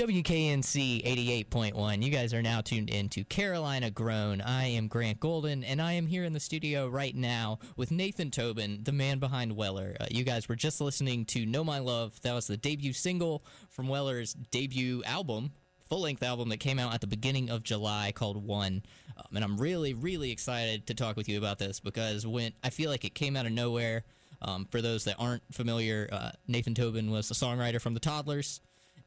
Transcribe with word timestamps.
WKNC 0.00 1.04
88.1. 1.44 2.02
You 2.02 2.10
guys 2.10 2.32
are 2.32 2.40
now 2.40 2.62
tuned 2.62 2.88
in 2.88 3.10
to 3.10 3.22
Carolina 3.22 3.90
Grown. 3.90 4.40
I 4.40 4.64
am 4.68 4.88
Grant 4.88 5.20
Golden, 5.20 5.62
and 5.62 5.78
I 5.82 5.92
am 5.92 6.06
here 6.06 6.24
in 6.24 6.32
the 6.32 6.40
studio 6.40 6.88
right 6.88 7.14
now 7.14 7.58
with 7.76 7.90
Nathan 7.90 8.30
Tobin, 8.30 8.80
the 8.82 8.92
man 8.92 9.18
behind 9.18 9.54
Weller. 9.54 9.98
Uh, 10.00 10.06
you 10.10 10.24
guys 10.24 10.48
were 10.48 10.56
just 10.56 10.80
listening 10.80 11.26
to 11.26 11.44
Know 11.44 11.62
My 11.62 11.80
Love. 11.80 12.18
That 12.22 12.32
was 12.32 12.46
the 12.46 12.56
debut 12.56 12.94
single 12.94 13.44
from 13.68 13.88
Weller's 13.88 14.32
debut 14.32 15.02
album, 15.04 15.52
full 15.86 16.00
length 16.00 16.22
album 16.22 16.48
that 16.48 16.60
came 16.60 16.78
out 16.78 16.94
at 16.94 17.02
the 17.02 17.06
beginning 17.06 17.50
of 17.50 17.62
July 17.62 18.10
called 18.14 18.42
One. 18.42 18.82
Um, 19.18 19.36
and 19.36 19.44
I'm 19.44 19.58
really, 19.58 19.92
really 19.92 20.30
excited 20.30 20.86
to 20.86 20.94
talk 20.94 21.18
with 21.18 21.28
you 21.28 21.36
about 21.36 21.58
this 21.58 21.78
because 21.78 22.26
when 22.26 22.54
I 22.64 22.70
feel 22.70 22.90
like 22.90 23.04
it 23.04 23.14
came 23.14 23.36
out 23.36 23.44
of 23.44 23.52
nowhere. 23.52 24.04
Um, 24.42 24.66
for 24.70 24.80
those 24.80 25.04
that 25.04 25.16
aren't 25.18 25.42
familiar, 25.52 26.08
uh, 26.10 26.30
Nathan 26.48 26.74
Tobin 26.74 27.10
was 27.10 27.30
a 27.30 27.34
songwriter 27.34 27.78
from 27.78 27.92
the 27.92 28.00
Toddlers 28.00 28.62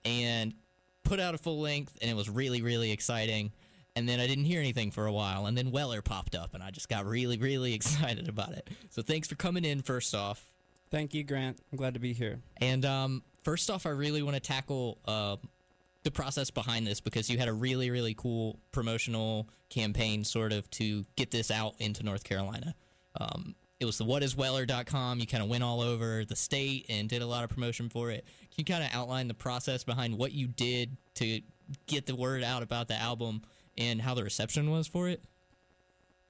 and 0.06 0.54
put 1.04 1.20
out 1.20 1.36
a 1.36 1.38
full 1.38 1.60
length, 1.60 1.98
and 2.02 2.10
it 2.10 2.16
was 2.16 2.30
really, 2.30 2.62
really 2.62 2.92
exciting. 2.92 3.52
And 3.96 4.10
then 4.10 4.20
I 4.20 4.26
didn't 4.26 4.46
hear 4.46 4.60
anything 4.60 4.90
for 4.90 5.06
a 5.06 5.14
while, 5.14 5.46
and 5.46 5.58
then 5.58 5.72
Weller 5.72 6.02
popped 6.02 6.36
up, 6.36 6.54
and 6.56 6.64
I 6.64 6.72
just 6.72 6.90
got 6.90 7.06
really, 7.06 7.38
really 7.38 7.74
excited 7.76 8.28
about 8.28 8.54
it. 8.54 8.70
So 8.90 9.02
thanks 9.02 9.28
for 9.28 9.36
coming 9.36 9.66
in, 9.66 9.82
first 9.82 10.16
off. 10.16 10.44
Thank 10.90 11.14
you, 11.14 11.24
Grant. 11.24 11.60
I'm 11.72 11.78
glad 11.78 11.96
to 11.96 12.00
be 12.00 12.14
here. 12.14 12.40
And 12.58 12.86
um, 12.86 13.24
first 13.44 13.70
off, 13.70 13.86
I 13.86 13.90
really 13.90 14.22
want 14.22 14.36
to 14.36 14.40
tackle 14.40 15.00
uh, 15.06 15.38
the 16.04 16.12
process 16.12 16.52
behind 16.52 16.86
this 16.86 17.02
because 17.02 17.30
you 17.30 17.38
had 17.38 17.48
a 17.48 17.54
really 17.54 17.90
really 17.90 18.14
cool 18.14 18.60
promotional 18.72 19.48
campaign 19.70 20.24
sort 20.24 20.54
of 20.54 20.70
to 20.72 21.04
get 21.16 21.32
this 21.32 21.50
out 21.50 21.76
into 21.80 22.04
North 22.04 22.24
Carolina. 22.24 22.76
Um, 23.20 23.56
it 23.84 23.86
was 23.86 23.98
the 23.98 24.06
whatisweller.com. 24.06 25.20
You 25.20 25.28
kind 25.28 25.44
of 25.44 25.50
went 25.50 25.62
all 25.62 25.82
over 25.82 26.24
the 26.24 26.38
state 26.38 26.86
and 26.88 27.10
did 27.10 27.22
a 27.22 27.28
lot 27.28 27.44
of 27.44 27.50
promotion 27.50 27.90
for 27.90 28.10
it. 28.12 28.24
Can 28.24 28.56
you 28.58 28.66
kind 28.66 28.84
of 28.84 28.90
outline 28.94 29.28
the 29.28 29.34
process 29.34 29.84
behind 29.84 30.18
what 30.18 30.32
you 30.32 30.48
did 30.48 30.96
to 31.16 31.42
get 31.86 32.06
the 32.06 32.16
word 32.16 32.44
out 32.44 32.64
about 32.64 32.88
the 32.88 32.96
album 32.96 33.42
and 33.78 34.02
how 34.02 34.14
the 34.14 34.24
reception 34.24 34.72
was 34.72 34.88
for 34.88 35.10
it? 35.10 35.22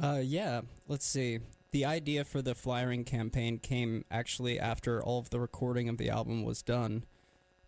Uh, 0.02 0.20
yeah, 0.24 0.62
let's 0.88 1.06
see. 1.06 1.40
The 1.72 1.86
idea 1.86 2.24
for 2.24 2.42
the 2.42 2.56
flyering 2.56 3.04
campaign 3.04 3.60
came 3.60 4.04
actually 4.10 4.60
after 4.60 5.02
all 5.02 5.20
of 5.20 5.30
the 5.30 5.40
recording 5.40 5.88
of 5.90 5.98
the 5.98 6.10
album 6.10 6.44
was 6.44 6.64
done. 6.64 7.06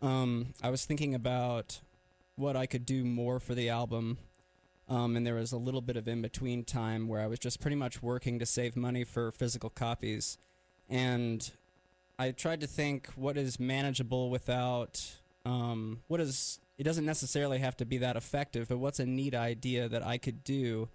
Um, 0.02 0.54
I 0.64 0.72
was 0.72 0.86
thinking 0.86 1.14
about 1.14 1.82
what 2.36 2.56
I 2.56 2.66
could 2.66 2.88
do 2.88 3.06
more 3.06 3.40
for 3.40 3.54
the 3.54 3.70
album, 3.70 4.18
um, 4.88 5.16
and 5.16 5.26
there 5.26 5.36
was 5.36 5.52
a 5.52 5.58
little 5.58 5.82
bit 5.82 5.98
of 5.98 6.08
in 6.08 6.22
between 6.22 6.64
time 6.64 7.08
where 7.08 7.22
I 7.22 7.28
was 7.28 7.40
just 7.40 7.60
pretty 7.60 7.76
much 7.76 8.04
working 8.04 8.40
to 8.40 8.46
save 8.46 8.76
money 8.76 9.04
for 9.04 9.32
physical 9.32 9.70
copies. 9.70 10.38
And 10.90 11.50
I 12.20 12.32
tried 12.32 12.62
to 12.62 12.68
think 12.68 13.10
what 13.16 13.38
is 13.38 13.60
manageable 13.60 14.30
without 14.30 15.18
um, 15.46 16.02
what 16.08 16.20
is. 16.20 16.60
It 16.78 16.84
doesn't 16.84 17.06
necessarily 17.06 17.60
have 17.60 17.78
to 17.78 17.86
be 17.86 17.98
that 18.00 18.18
effective, 18.18 18.68
but 18.68 18.80
what's 18.80 19.00
a 19.00 19.06
neat 19.06 19.34
idea 19.34 19.88
that 19.88 20.06
I 20.06 20.18
could 20.18 20.44
do 20.44 20.90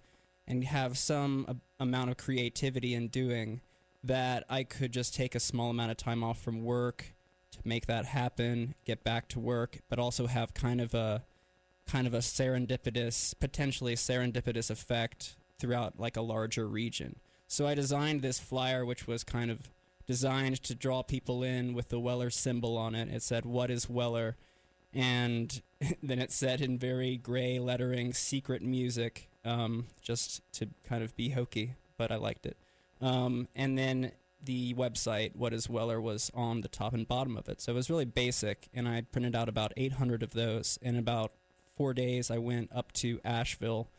and 0.47 0.63
have 0.63 0.95
some 0.97 1.61
amount 1.79 2.11
of 2.11 2.17
creativity 2.17 2.93
in 2.93 3.07
doing 3.07 3.61
that 4.03 4.43
I 4.49 4.63
could 4.63 4.91
just 4.91 5.15
take 5.15 5.33
a 5.33 5.39
small 5.39 5.69
amount 5.69 5.91
of 5.91 5.97
time 5.97 6.23
off 6.23 6.39
from 6.39 6.63
work 6.63 7.13
to 7.51 7.59
make 7.63 7.87
that 7.87 8.05
happen, 8.05 8.75
get 8.85 9.03
back 9.03 9.27
to 9.29 9.39
work, 9.39 9.79
but 9.89 9.99
also 9.99 10.27
have 10.27 10.53
kind 10.53 10.81
of 10.81 10.93
a 10.93 11.23
kind 11.91 12.07
of 12.07 12.13
a 12.13 12.19
serendipitous, 12.19 13.33
potentially 13.39 13.95
serendipitous 13.95 14.71
effect 14.71 15.35
throughout 15.59 15.99
like 15.99 16.15
a 16.15 16.21
larger 16.21 16.65
region. 16.67 17.19
So 17.47 17.67
I 17.67 17.75
designed 17.75 18.21
this 18.21 18.39
flyer 18.39 18.85
which 18.85 19.07
was 19.07 19.25
kind 19.25 19.51
of 19.51 19.69
designed 20.07 20.63
to 20.63 20.73
draw 20.73 21.03
people 21.03 21.43
in 21.43 21.73
with 21.73 21.89
the 21.89 21.99
Weller 21.99 22.29
symbol 22.29 22.77
on 22.77 22.95
it. 22.95 23.09
It 23.09 23.23
said 23.23 23.45
what 23.45 23.69
is 23.69 23.89
Weller 23.89 24.37
and 24.93 25.61
then 26.03 26.19
it 26.19 26.31
said 26.31 26.61
in 26.61 26.77
very 26.77 27.17
gray 27.17 27.59
lettering 27.59 28.13
secret 28.13 28.61
music 28.61 29.29
um, 29.43 29.87
just 30.01 30.41
to 30.53 30.69
kind 30.87 31.03
of 31.03 31.15
be 31.17 31.31
hokey, 31.31 31.75
but 31.97 32.09
I 32.09 32.15
liked 32.15 32.45
it. 32.45 32.57
Um, 33.01 33.49
and 33.53 33.77
then 33.77 34.11
the 34.43 34.73
website, 34.75 35.35
What 35.35 35.53
is 35.53 35.69
Weller, 35.69 35.99
was 35.99 36.31
on 36.33 36.61
the 36.61 36.67
top 36.67 36.93
and 36.93 37.07
bottom 37.07 37.35
of 37.35 37.49
it. 37.49 37.61
So 37.61 37.73
it 37.73 37.75
was 37.75 37.89
really 37.89 38.05
basic, 38.05 38.69
and 38.73 38.87
I 38.87 39.01
printed 39.01 39.35
out 39.35 39.49
about 39.49 39.73
800 39.75 40.23
of 40.23 40.33
those. 40.33 40.79
In 40.81 40.95
about 40.95 41.33
four 41.75 41.93
days, 41.93 42.31
I 42.31 42.37
went 42.37 42.69
up 42.73 42.91
to 42.93 43.19
Asheville, 43.23 43.89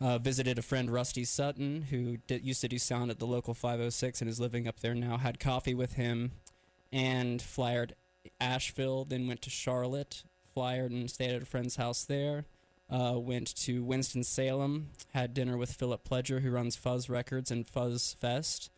uh, 0.00 0.18
visited 0.18 0.58
a 0.58 0.62
friend, 0.62 0.90
Rusty 0.90 1.24
Sutton, 1.24 1.82
who 1.90 2.18
did, 2.26 2.44
used 2.44 2.60
to 2.62 2.68
do 2.68 2.78
sound 2.78 3.10
at 3.10 3.18
the 3.18 3.26
local 3.26 3.54
506 3.54 4.20
and 4.20 4.30
is 4.30 4.40
living 4.40 4.68
up 4.68 4.80
there 4.80 4.94
now. 4.94 5.16
Had 5.16 5.40
coffee 5.40 5.74
with 5.74 5.94
him 5.94 6.32
and 6.92 7.42
flyered 7.42 7.94
Asheville, 8.40 9.04
then 9.04 9.26
went 9.26 9.42
to 9.42 9.50
Charlotte, 9.50 10.22
flyered 10.54 10.90
and 10.90 11.10
stayed 11.10 11.34
at 11.34 11.42
a 11.42 11.46
friend's 11.46 11.76
house 11.76 12.04
there 12.04 12.44
uh, 12.90 13.14
went 13.16 13.54
to 13.54 13.82
Winston 13.84 14.24
Salem, 14.24 14.90
had 15.12 15.34
dinner 15.34 15.56
with 15.56 15.72
Philip 15.72 16.08
Pledger, 16.08 16.40
who 16.40 16.50
runs 16.50 16.76
Fuzz 16.76 17.08
Records 17.08 17.50
and 17.50 17.66
Fuzz 17.66 18.16
Fest, 18.18 18.70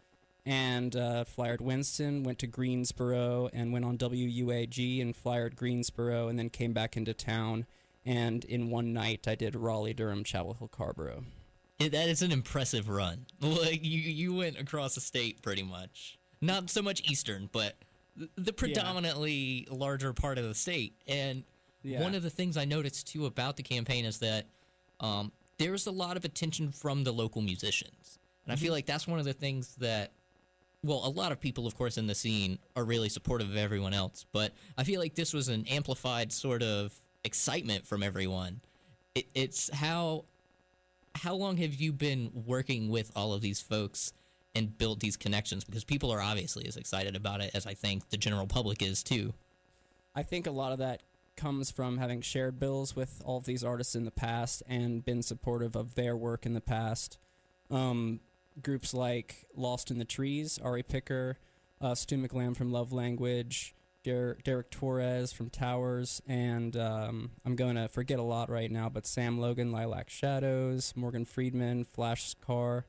and 0.45 0.97
uh, 0.97 1.25
flyered 1.25 1.61
Winston. 1.61 2.25
Went 2.25 2.39
to 2.41 2.47
Greensboro 2.47 3.49
and 3.53 3.73
went 3.73 3.85
on 3.85 3.99
WUAG 3.99 5.01
and 5.01 5.15
flyered 5.15 5.55
Greensboro, 5.55 6.29
and 6.29 6.39
then 6.39 6.51
came 6.51 6.73
back 6.73 6.97
into 6.97 7.15
town. 7.15 7.67
And 8.05 8.45
in 8.45 8.71
one 8.71 8.93
night, 8.93 9.27
I 9.29 9.35
did 9.35 9.55
Raleigh, 9.55 9.95
Durham, 9.95 10.25
Chapel 10.25 10.55
Hill, 10.55 10.69
Carrboro. 10.69 11.25
It, 11.79 11.93
that 11.93 12.09
is 12.09 12.23
an 12.23 12.33
impressive 12.33 12.89
run. 12.89 13.27
Like 13.41 13.85
you, 13.85 13.99
you 14.01 14.35
went 14.35 14.59
across 14.59 14.95
the 14.95 15.01
state 15.01 15.43
pretty 15.43 15.63
much. 15.63 16.19
Not 16.41 16.71
so 16.71 16.81
much 16.83 17.03
eastern, 17.11 17.49
but 17.53 17.77
the 18.37 18.53
predominantly 18.53 19.67
larger 19.71 20.13
part 20.13 20.39
of 20.39 20.45
the 20.45 20.55
state. 20.55 20.95
And 21.07 21.45
Yeah. 21.83 22.01
one 22.03 22.15
of 22.15 22.23
the 22.23 22.31
things 22.31 22.57
I 22.57 22.65
noticed 22.65 23.09
too 23.09 23.27
about 23.27 23.57
the 23.57 23.63
campaign 23.63 24.05
is 24.05 24.19
that 24.19 24.47
um, 25.01 25.33
there 25.59 25.73
was 25.73 25.87
a 25.87 25.91
lot 25.91 26.17
of 26.17 26.25
attention 26.25 26.73
from 26.73 27.05
the 27.05 27.13
local 27.13 27.41
musicians, 27.43 28.19
and 28.45 28.53
I 28.53 28.57
feel 28.57 28.73
like 28.73 28.87
that's 28.87 29.07
one 29.07 29.19
of 29.19 29.25
the 29.25 29.33
things 29.35 29.75
that. 29.77 30.13
Well, 30.83 31.03
a 31.05 31.11
lot 31.11 31.31
of 31.31 31.39
people, 31.39 31.67
of 31.67 31.75
course, 31.77 31.99
in 31.99 32.07
the 32.07 32.15
scene 32.15 32.59
are 32.75 32.85
really 32.85 33.11
supportive 33.11 33.51
of 33.51 33.57
everyone 33.59 33.93
else, 33.93 34.25
but 34.33 34.55
I 34.79 34.85
feel 34.85 34.99
like 34.99 35.15
this 35.15 35.35
was 35.35 35.49
an 35.49 35.67
amplified 35.69 36.33
sort 36.33 36.63
of 36.63 36.99
excitement 37.25 37.87
from 37.87 38.03
everyone. 38.03 38.61
It, 39.15 39.27
it's 39.35 39.73
how 39.75 40.25
how 41.17 41.35
long 41.35 41.57
have 41.57 41.75
you 41.75 41.93
been 41.93 42.31
working 42.47 42.89
with 42.89 43.11
all 43.17 43.33
of 43.33 43.41
these 43.41 43.61
folks 43.61 44.13
and 44.55 44.77
built 44.77 45.01
these 45.01 45.17
connections? 45.17 45.65
Because 45.65 45.85
people 45.85 46.11
are 46.13 46.21
obviously 46.21 46.67
as 46.67 46.77
excited 46.77 47.17
about 47.17 47.41
it 47.41 47.51
as 47.55 47.67
I 47.67 47.75
think 47.75 48.09
the 48.11 48.17
general 48.17 48.47
public 48.47 48.83
is 48.83 49.03
too. 49.03 49.35
I 50.15 50.23
think 50.23 50.47
a 50.47 50.51
lot 50.51 50.73
of 50.73 50.79
that 50.79 51.03
comes 51.37 51.71
from 51.71 51.99
having 51.99 52.21
shared 52.21 52.61
bills 52.61 52.95
with 52.95 53.23
all 53.25 53.39
of 53.39 53.45
these 53.45 53.65
artists 53.65 53.95
in 53.95 54.05
the 54.05 54.11
past 54.11 54.63
and 54.69 55.05
been 55.05 55.23
supportive 55.23 55.75
of 55.75 55.95
their 55.95 56.17
work 56.17 56.45
in 56.45 56.55
the 56.55 56.61
past. 56.61 57.19
Um, 57.71 58.21
groups 58.63 58.93
like 58.93 59.47
Lost 59.57 59.91
in 59.91 59.99
the 59.99 60.05
Trees, 60.05 60.59
Ari 60.63 60.83
Picker, 60.83 61.39
uh, 61.81 61.95
Stu 61.95 62.19
McLamb 62.19 62.57
from 62.57 62.73
Love 62.73 62.93
Language, 62.93 63.75
Der- 64.03 64.37
Derek 64.45 64.71
Torres 64.71 65.33
from 65.33 65.51
Towers, 65.51 66.23
and 66.27 66.77
um, 66.77 67.33
I'm 67.45 67.57
going 67.57 67.77
to 67.77 67.89
forget 67.89 68.19
a 68.19 68.23
lot 68.23 68.49
right 68.49 68.71
now, 68.71 68.89
but 68.89 69.07
Sam 69.07 69.39
Logan, 69.39 69.73
Lilac 69.73 70.09
Shadows, 70.09 70.95
Morgan 70.97 71.25
Friedman, 71.25 71.85
Flash 71.85 72.35
Car, 72.35 72.87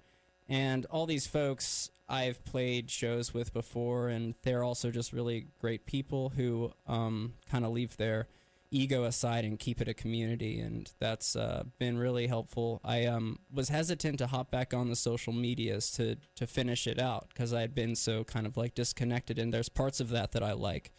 and 0.47 0.85
all 0.85 1.05
these 1.05 1.27
folks 1.27 1.91
I've 2.07 2.43
played 2.43 2.91
shows 2.91 3.33
with 3.33 3.53
before, 3.53 4.09
and 4.09 4.35
they're 4.43 4.63
also 4.63 4.91
just 4.91 5.13
really 5.13 5.47
great 5.59 5.85
people 5.85 6.29
who 6.29 6.73
um, 6.87 7.33
kind 7.49 7.65
of 7.65 7.71
leave 7.71 7.97
their 7.97 8.27
ego 8.71 9.03
aside 9.03 9.43
and 9.43 9.59
keep 9.59 9.81
it 9.81 9.87
a 9.87 9.93
community, 9.93 10.59
and 10.59 10.91
that's 10.99 11.35
uh, 11.35 11.63
been 11.77 11.97
really 11.97 12.27
helpful. 12.27 12.79
I 12.83 13.05
um, 13.05 13.39
was 13.53 13.69
hesitant 13.69 14.17
to 14.19 14.27
hop 14.27 14.49
back 14.49 14.73
on 14.73 14.89
the 14.89 14.95
social 14.95 15.33
medias 15.33 15.91
to 15.91 16.17
to 16.35 16.47
finish 16.47 16.87
it 16.87 16.99
out 16.99 17.27
because 17.29 17.53
I 17.53 17.61
had 17.61 17.75
been 17.75 17.95
so 17.95 18.23
kind 18.23 18.47
of 18.47 18.57
like 18.57 18.73
disconnected, 18.73 19.37
and 19.37 19.53
there's 19.53 19.69
parts 19.69 19.99
of 19.99 20.09
that 20.09 20.31
that 20.31 20.43
I 20.43 20.53
like, 20.53 20.91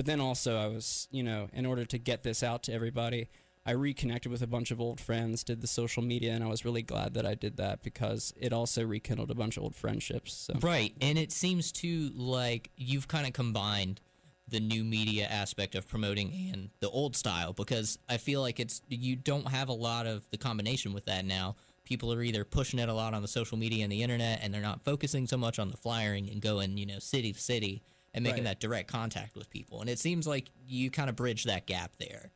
but 0.00 0.06
then 0.06 0.18
also 0.18 0.56
I 0.56 0.66
was, 0.66 1.08
you 1.10 1.22
know, 1.22 1.48
in 1.52 1.66
order 1.66 1.84
to 1.84 1.98
get 1.98 2.22
this 2.22 2.42
out 2.42 2.62
to 2.62 2.72
everybody. 2.72 3.28
I 3.66 3.72
reconnected 3.72 4.32
with 4.32 4.40
a 4.40 4.46
bunch 4.46 4.70
of 4.70 4.80
old 4.80 4.98
friends, 4.98 5.44
did 5.44 5.60
the 5.60 5.66
social 5.66 6.02
media, 6.02 6.32
and 6.32 6.42
I 6.42 6.46
was 6.46 6.64
really 6.64 6.80
glad 6.80 7.12
that 7.12 7.26
I 7.26 7.34
did 7.34 7.58
that 7.58 7.82
because 7.82 8.32
it 8.40 8.50
also 8.50 8.82
rekindled 8.82 9.30
a 9.30 9.34
bunch 9.34 9.58
of 9.58 9.62
old 9.62 9.76
friendships. 9.76 10.32
So 10.32 10.54
Right, 10.62 10.94
and 11.02 11.18
it 11.18 11.32
seems 11.32 11.70
to 11.72 12.12
like 12.14 12.70
you've 12.78 13.08
kind 13.08 13.26
of 13.26 13.34
combined 13.34 14.00
the 14.48 14.58
new 14.58 14.84
media 14.84 15.26
aspect 15.26 15.74
of 15.74 15.86
promoting 15.86 16.50
and 16.50 16.70
the 16.80 16.88
old 16.88 17.14
style 17.14 17.52
because 17.52 17.98
I 18.08 18.16
feel 18.16 18.40
like 18.40 18.58
it's 18.58 18.80
you 18.88 19.16
don't 19.16 19.48
have 19.48 19.68
a 19.68 19.74
lot 19.74 20.06
of 20.06 20.26
the 20.30 20.38
combination 20.38 20.94
with 20.94 21.04
that 21.04 21.26
now. 21.26 21.56
People 21.84 22.10
are 22.10 22.22
either 22.22 22.46
pushing 22.46 22.78
it 22.78 22.88
a 22.88 22.94
lot 22.94 23.12
on 23.12 23.20
the 23.20 23.28
social 23.28 23.58
media 23.58 23.82
and 23.82 23.92
the 23.92 24.02
internet 24.02 24.40
and 24.42 24.54
they're 24.54 24.62
not 24.62 24.82
focusing 24.82 25.26
so 25.26 25.36
much 25.36 25.58
on 25.58 25.70
the 25.70 25.76
flyering 25.76 26.30
and 26.30 26.40
going, 26.40 26.78
you 26.78 26.86
know, 26.86 27.00
city 27.00 27.34
to 27.34 27.38
city 27.38 27.82
and 28.14 28.22
making 28.24 28.44
Right. 28.44 28.50
that 28.50 28.60
direct 28.60 28.88
contact 28.88 29.36
with 29.36 29.50
people. 29.50 29.80
And 29.80 29.88
it 29.88 29.98
seems 29.98 30.26
like 30.26 30.50
you 30.66 30.90
kind 30.90 31.08
of 31.08 31.16
bridge 31.16 31.44
that 31.44 31.66
gap 31.66 31.96
there. 31.98 32.30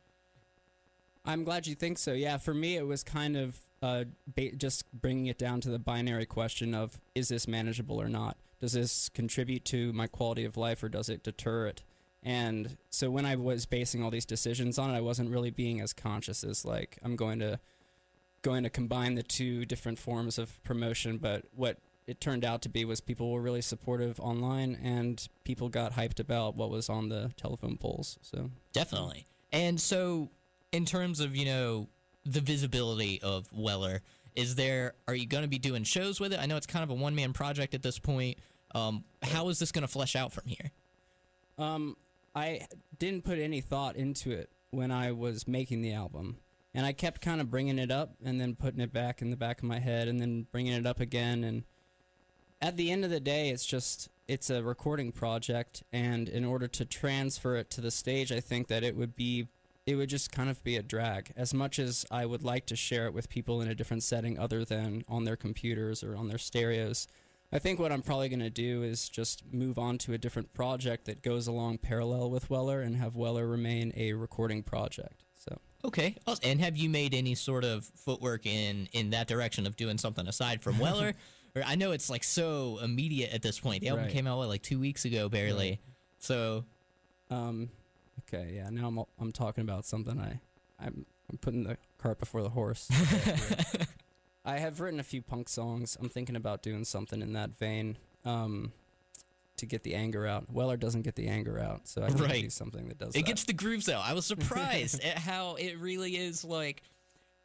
I'm 1.25 1.43
glad 1.43 1.67
you 1.67 1.75
think 1.75 1.97
so. 1.97 2.13
Yeah, 2.13 2.37
for 2.37 2.53
me, 2.53 2.77
it 2.77 2.85
was 2.85 3.03
kind 3.03 3.35
of 3.35 3.59
uh, 3.81 4.05
ba- 4.27 4.55
just 4.55 4.85
bringing 4.93 5.25
it 5.27 5.37
down 5.37 5.61
to 5.61 5.69
the 5.69 5.79
binary 5.79 6.25
question 6.25 6.73
of 6.73 6.99
is 7.13 7.27
this 7.29 7.47
manageable 7.47 8.01
or 8.01 8.07
not? 8.07 8.37
Does 8.61 8.73
this 8.73 9.09
contribute 9.09 9.65
to 9.65 9.91
my 9.93 10.07
quality 10.07 10.45
of 10.45 10.55
life 10.55 10.81
or 10.83 10.89
does 10.89 11.09
it 11.09 11.23
deter 11.23 11.67
it? 11.67 11.83
And 12.23 12.77
so 12.89 13.11
when 13.11 13.25
I 13.25 13.35
was 13.35 13.65
basing 13.65 14.01
all 14.01 14.09
these 14.09 14.25
decisions 14.25 14.79
on 14.79 14.89
it, 14.91 14.97
I 14.97 15.01
wasn't 15.01 15.29
really 15.29 15.51
being 15.51 15.81
as 15.81 15.93
conscious 15.93 16.43
as 16.43 16.63
like 16.65 16.97
I'm 17.03 17.15
going 17.15 17.39
to 17.39 17.59
going 18.41 18.63
to 18.63 18.69
combine 18.69 19.15
the 19.15 19.23
two 19.23 19.65
different 19.65 19.99
forms 19.99 20.37
of 20.37 20.63
promotion. 20.63 21.17
But 21.17 21.45
what 21.55 21.77
it 22.07 22.21
turned 22.21 22.45
out 22.45 22.61
to 22.63 22.69
be 22.69 22.85
was 22.85 23.01
people 23.01 23.31
were 23.31 23.41
really 23.41 23.61
supportive 23.61 24.19
online 24.19 24.77
and 24.81 25.27
people 25.43 25.69
got 25.69 25.93
hyped 25.93 26.19
about 26.19 26.55
what 26.55 26.69
was 26.69 26.89
on 26.89 27.09
the 27.09 27.31
telephone 27.37 27.77
poles. 27.77 28.19
So 28.21 28.51
Definitely. 28.73 29.27
And 29.51 29.79
so, 29.79 30.29
in 30.71 30.85
terms 30.85 31.19
of 31.19 31.35
you 31.35 31.45
know 31.45 31.89
the 32.25 32.41
visibility 32.41 33.21
of 33.21 33.47
Weller, 33.53 34.01
is 34.35 34.55
there? 34.55 34.93
Are 35.07 35.15
you 35.15 35.25
going 35.25 35.43
to 35.43 35.49
be 35.49 35.59
doing 35.59 35.83
shows 35.83 36.19
with 36.19 36.33
it? 36.33 36.39
I 36.39 36.45
know 36.45 36.57
it's 36.57 36.67
kind 36.67 36.83
of 36.83 36.89
a 36.89 36.93
one 36.93 37.15
man 37.15 37.33
project 37.33 37.73
at 37.73 37.81
this 37.81 37.97
point. 37.99 38.37
Um, 38.73 39.05
how 39.23 39.47
is 39.49 39.59
this 39.59 39.71
going 39.71 39.83
to 39.83 39.87
flesh 39.87 40.15
out 40.15 40.33
from 40.33 40.43
here? 40.47 40.71
Um, 41.57 41.95
I 42.35 42.67
didn't 42.99 43.23
put 43.23 43.39
any 43.39 43.61
thought 43.61 43.95
into 43.95 44.31
it 44.31 44.49
when 44.71 44.91
I 44.91 45.13
was 45.13 45.47
making 45.47 45.81
the 45.81 45.93
album, 45.93 46.39
and 46.73 46.85
I 46.85 46.91
kept 46.91 47.21
kind 47.21 47.39
of 47.39 47.49
bringing 47.49 47.79
it 47.79 47.91
up 47.91 48.15
and 48.23 48.41
then 48.41 48.55
putting 48.55 48.81
it 48.81 48.91
back 48.91 49.21
in 49.21 49.29
the 49.29 49.37
back 49.37 49.59
of 49.59 49.63
my 49.63 49.79
head 49.79 50.09
and 50.09 50.19
then 50.19 50.47
bringing 50.51 50.73
it 50.73 50.85
up 50.85 50.99
again. 50.99 51.45
And 51.45 51.63
at 52.61 52.77
the 52.77 52.91
end 52.91 53.03
of 53.03 53.11
the 53.11 53.19
day, 53.19 53.49
it's 53.49 53.65
just 53.65 54.09
it's 54.27 54.49
a 54.49 54.63
recording 54.63 55.11
project, 55.11 55.83
and 55.93 56.27
in 56.27 56.43
order 56.43 56.67
to 56.67 56.85
transfer 56.85 57.55
it 57.55 57.69
to 57.71 57.81
the 57.81 57.91
stage, 57.91 58.31
I 58.31 58.39
think 58.39 58.67
that 58.67 58.83
it 58.83 58.95
would 58.95 59.15
be 59.15 59.47
it 59.85 59.95
would 59.95 60.09
just 60.09 60.31
kind 60.31 60.49
of 60.49 60.63
be 60.63 60.77
a 60.77 60.81
drag. 60.81 61.31
As 61.35 61.53
much 61.53 61.77
as 61.77 62.05
I 62.09 62.25
would 62.25 62.43
like 62.43 62.65
to 62.67 62.75
share 62.75 63.05
it 63.05 63.13
with 63.13 63.29
people 63.29 63.61
in 63.61 63.67
a 63.67 63.75
different 63.75 64.01
setting 64.01 64.39
other 64.39 64.65
than 64.65 65.03
on 65.07 65.25
their 65.25 65.35
computers 65.35 66.03
or 66.03 66.15
on 66.15 66.27
their 66.27 66.39
stereos, 66.39 67.07
I 67.51 67.59
think 67.59 67.79
what 67.79 67.91
I'm 67.91 68.01
probably 68.01 68.29
going 68.29 68.39
to 68.39 68.49
do 68.49 68.81
is 68.81 69.09
just 69.09 69.43
move 69.51 69.77
on 69.77 69.99
to 69.99 70.13
a 70.13 70.17
different 70.17 70.53
project 70.53 71.05
that 71.05 71.21
goes 71.21 71.45
along 71.45 71.77
parallel 71.79 72.31
with 72.31 72.49
Weller 72.49 72.81
and 72.81 72.95
have 72.95 73.15
Weller 73.15 73.47
remain 73.47 73.93
a 73.95 74.13
recording 74.13 74.63
project. 74.63 75.23
So, 75.35 75.59
Okay. 75.83 76.15
And 76.41 76.59
have 76.61 76.75
you 76.75 76.89
made 76.89 77.13
any 77.13 77.35
sort 77.35 77.63
of 77.63 77.85
footwork 77.95 78.47
in 78.47 78.89
in 78.91 79.11
that 79.11 79.27
direction 79.27 79.67
of 79.67 79.75
doing 79.75 79.99
something 79.99 80.27
aside 80.27 80.63
from 80.63 80.79
Weller? 80.79 81.13
Or 81.55 81.63
I 81.63 81.75
know 81.75 81.91
it's 81.91 82.09
like 82.09 82.23
so 82.23 82.79
immediate 82.83 83.31
at 83.33 83.41
this 83.41 83.59
point. 83.59 83.81
The 83.81 83.89
album 83.89 84.05
Right. 84.05 84.13
came 84.13 84.27
out 84.27 84.37
what, 84.37 84.49
like 84.49 84.61
two 84.61 84.79
weeks 84.79 85.05
ago, 85.05 85.29
barely. 85.29 85.79
So 86.19 86.65
um, 87.29 87.69
okay, 88.27 88.53
yeah, 88.55 88.69
now 88.69 88.87
I'm 88.87 88.99
I'm 89.19 89.31
talking 89.31 89.61
about 89.63 89.85
something 89.85 90.19
I 90.19 90.39
I'm 90.79 91.05
I'm 91.29 91.37
putting 91.37 91.63
the 91.63 91.77
cart 91.97 92.19
before 92.19 92.43
the 92.43 92.49
horse. 92.49 92.87
I 94.45 94.59
have 94.59 94.79
written 94.79 94.99
a 94.99 95.03
few 95.03 95.21
punk 95.21 95.49
songs. 95.49 95.97
I'm 95.99 96.09
thinking 96.09 96.35
about 96.35 96.61
doing 96.61 96.85
something 96.85 97.21
in 97.21 97.33
that 97.33 97.57
vein 97.57 97.97
um, 98.25 98.73
to 99.57 99.65
get 99.65 99.81
the 99.83 99.95
anger 99.95 100.27
out. 100.27 100.51
Weller 100.51 100.77
doesn't 100.77 101.01
get 101.01 101.15
the 101.15 101.27
anger 101.27 101.59
out, 101.59 101.87
so 101.87 102.03
I 102.03 102.09
to 102.09 102.23
Right. 102.23 102.43
do 102.43 102.49
something 102.51 102.87
that 102.89 102.99
does 102.99 103.09
it 103.09 103.13
that. 103.13 103.25
gets 103.25 103.45
the 103.45 103.53
grooves 103.53 103.89
out. 103.89 104.03
I 104.05 104.13
was 104.13 104.25
surprised 104.27 105.03
at 105.03 105.17
how 105.17 105.55
it 105.55 105.79
really 105.79 106.15
is 106.15 106.43
like. 106.45 106.83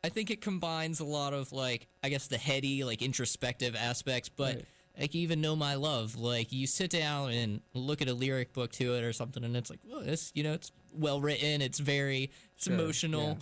I 0.03 0.09
think 0.09 0.31
it 0.31 0.41
combines 0.41 1.01
a 1.01 1.05
lot 1.05 1.33
of 1.35 1.53
like 1.53 1.87
I 2.03 2.09
guess 2.09 2.27
the 2.27 2.39
heady 2.39 2.85
like 2.85 3.03
introspective 3.03 3.77
aspects, 3.77 4.29
but 4.29 4.57
Right. 4.57 4.65
like 4.99 5.15
even 5.15 5.41
know 5.41 5.55
my 5.57 5.75
love, 5.75 6.17
like 6.17 6.53
you 6.53 6.67
sit 6.67 6.91
down 6.91 7.31
and 7.31 7.61
look 7.75 8.01
at 8.03 8.09
a 8.09 8.15
lyric 8.15 8.53
book 8.53 8.73
to 8.73 8.95
it 8.95 9.05
or 9.05 9.13
something, 9.13 9.45
and 9.45 9.57
it's 9.57 9.71
like, 9.71 9.81
well, 9.87 10.01
it's 10.01 10.33
you 10.35 10.43
know, 10.43 10.53
it's 10.53 10.73
well 10.93 11.21
written, 11.21 11.61
it's 11.63 11.79
very, 11.79 12.31
it's 12.57 12.65
Sure, 12.65 12.75
emotional, 12.75 13.39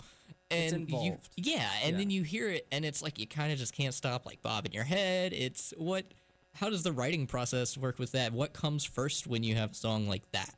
It's 0.51 0.73
and 0.73 0.89
you, 0.89 0.95
involved. 0.97 1.29
yeah, 1.37 1.69
and 1.83 1.93
Yeah. 1.93 1.97
then 1.99 2.09
you 2.09 2.23
hear 2.23 2.49
it, 2.49 2.67
and 2.71 2.83
it's 2.85 3.01
like 3.01 3.19
you 3.19 3.27
kind 3.27 3.51
of 3.51 3.57
just 3.57 3.73
can't 3.73 3.93
stop 3.93 4.25
like 4.25 4.41
bobbing 4.41 4.73
your 4.73 4.83
head. 4.83 5.31
It's 5.33 5.73
what, 5.77 6.05
how 6.55 6.69
does 6.69 6.83
the 6.83 6.91
writing 6.91 7.25
process 7.27 7.77
work 7.77 7.99
with 7.99 8.11
that? 8.13 8.33
What 8.33 8.53
comes 8.53 8.83
first 8.83 9.27
when 9.27 9.43
you 9.43 9.55
have 9.55 9.71
a 9.71 9.75
song 9.75 10.07
like 10.07 10.29
that? 10.33 10.53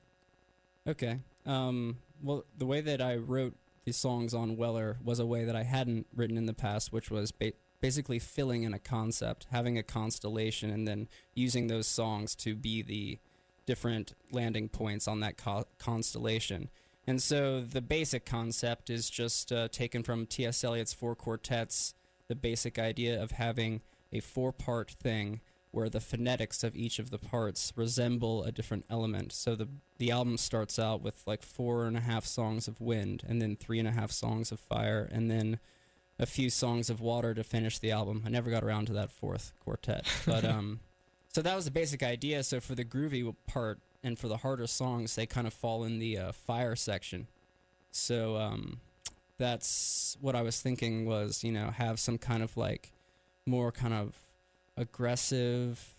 Okay. 0.87 1.19
Um, 1.45 1.97
well, 2.23 2.45
the 2.57 2.65
way 2.65 2.81
that 2.81 3.01
I 3.01 3.15
wrote 3.17 3.55
these 3.91 3.97
songs 3.97 4.33
on 4.33 4.55
Weller 4.55 4.99
was 5.03 5.19
a 5.19 5.25
way 5.25 5.43
that 5.43 5.53
I 5.53 5.63
hadn't 5.63 6.07
written 6.15 6.37
in 6.37 6.45
the 6.45 6.53
past, 6.53 6.93
which 6.93 7.11
was 7.11 7.33
ba- 7.33 7.51
basically 7.81 8.19
filling 8.19 8.63
in 8.63 8.73
a 8.73 8.79
concept, 8.79 9.47
having 9.51 9.77
a 9.77 9.83
constellation, 9.83 10.69
and 10.69 10.87
then 10.87 11.09
using 11.35 11.67
those 11.67 11.87
songs 11.87 12.33
to 12.35 12.55
be 12.55 12.81
the 12.81 13.19
different 13.65 14.13
landing 14.31 14.69
points 14.69 15.09
on 15.09 15.19
that 15.19 15.35
co- 15.35 15.67
constellation. 15.77 16.69
And 17.05 17.21
so 17.21 17.59
the 17.59 17.81
basic 17.81 18.25
concept 18.25 18.89
is 18.89 19.09
just 19.09 19.51
uh, 19.51 19.67
taken 19.67 20.03
from 20.03 20.25
T.S. 20.25 20.63
Eliot's 20.63 20.93
Four 20.93 21.13
Quartets, 21.13 21.93
the 22.29 22.35
basic 22.35 22.79
idea 22.79 23.21
of 23.21 23.31
having 23.31 23.81
a 24.13 24.21
four 24.21 24.53
part 24.53 24.91
thing 24.91 25.41
where 25.71 25.89
the 25.89 26.01
phonetics 26.01 26.63
of 26.63 26.75
each 26.75 26.99
of 26.99 27.09
the 27.09 27.17
parts 27.17 27.71
resemble 27.75 28.43
a 28.43 28.51
different 28.51 28.85
element. 28.89 29.31
So 29.33 29.55
the 29.55 29.69
the 29.97 30.11
album 30.11 30.37
starts 30.37 30.77
out 30.77 31.01
with 31.01 31.23
like 31.25 31.43
four 31.43 31.85
and 31.85 31.95
a 31.95 32.01
half 32.01 32.25
songs 32.25 32.67
of 32.67 32.81
wind, 32.81 33.23
and 33.27 33.41
then 33.41 33.55
three 33.55 33.79
and 33.79 33.87
a 33.87 33.91
half 33.91 34.11
songs 34.11 34.51
of 34.51 34.59
fire, 34.59 35.07
and 35.11 35.29
then 35.31 35.59
a 36.19 36.25
few 36.25 36.49
songs 36.49 36.89
of 36.89 37.01
water 37.01 37.33
to 37.33 37.43
finish 37.43 37.79
the 37.79 37.91
album. 37.91 38.23
I 38.25 38.29
never 38.29 38.49
got 38.49 38.63
around 38.63 38.87
to 38.87 38.93
that 38.93 39.11
fourth 39.11 39.53
quartet, 39.59 40.05
but 40.25 40.43
um, 40.43 40.81
so 41.29 41.41
that 41.41 41.55
was 41.55 41.65
the 41.65 41.71
basic 41.71 42.03
idea. 42.03 42.43
So 42.43 42.59
for 42.59 42.75
the 42.75 42.85
groovy 42.85 43.33
part 43.47 43.79
and 44.03 44.19
for 44.19 44.27
the 44.27 44.37
harder 44.37 44.67
songs, 44.67 45.15
they 45.15 45.25
kind 45.25 45.47
of 45.47 45.53
fall 45.53 45.83
in 45.83 45.99
the 45.99 46.17
uh, 46.17 46.31
fire 46.31 46.75
section. 46.75 47.27
So 47.91 48.37
um, 48.37 48.81
that's 49.37 50.17
what 50.19 50.35
I 50.35 50.41
was 50.41 50.61
thinking 50.61 51.05
was 51.05 51.43
you 51.43 51.51
know 51.51 51.71
have 51.71 51.99
some 51.99 52.17
kind 52.17 52.43
of 52.43 52.57
like 52.57 52.91
more 53.45 53.71
kind 53.71 53.93
of 53.93 54.15
aggressive 54.77 55.95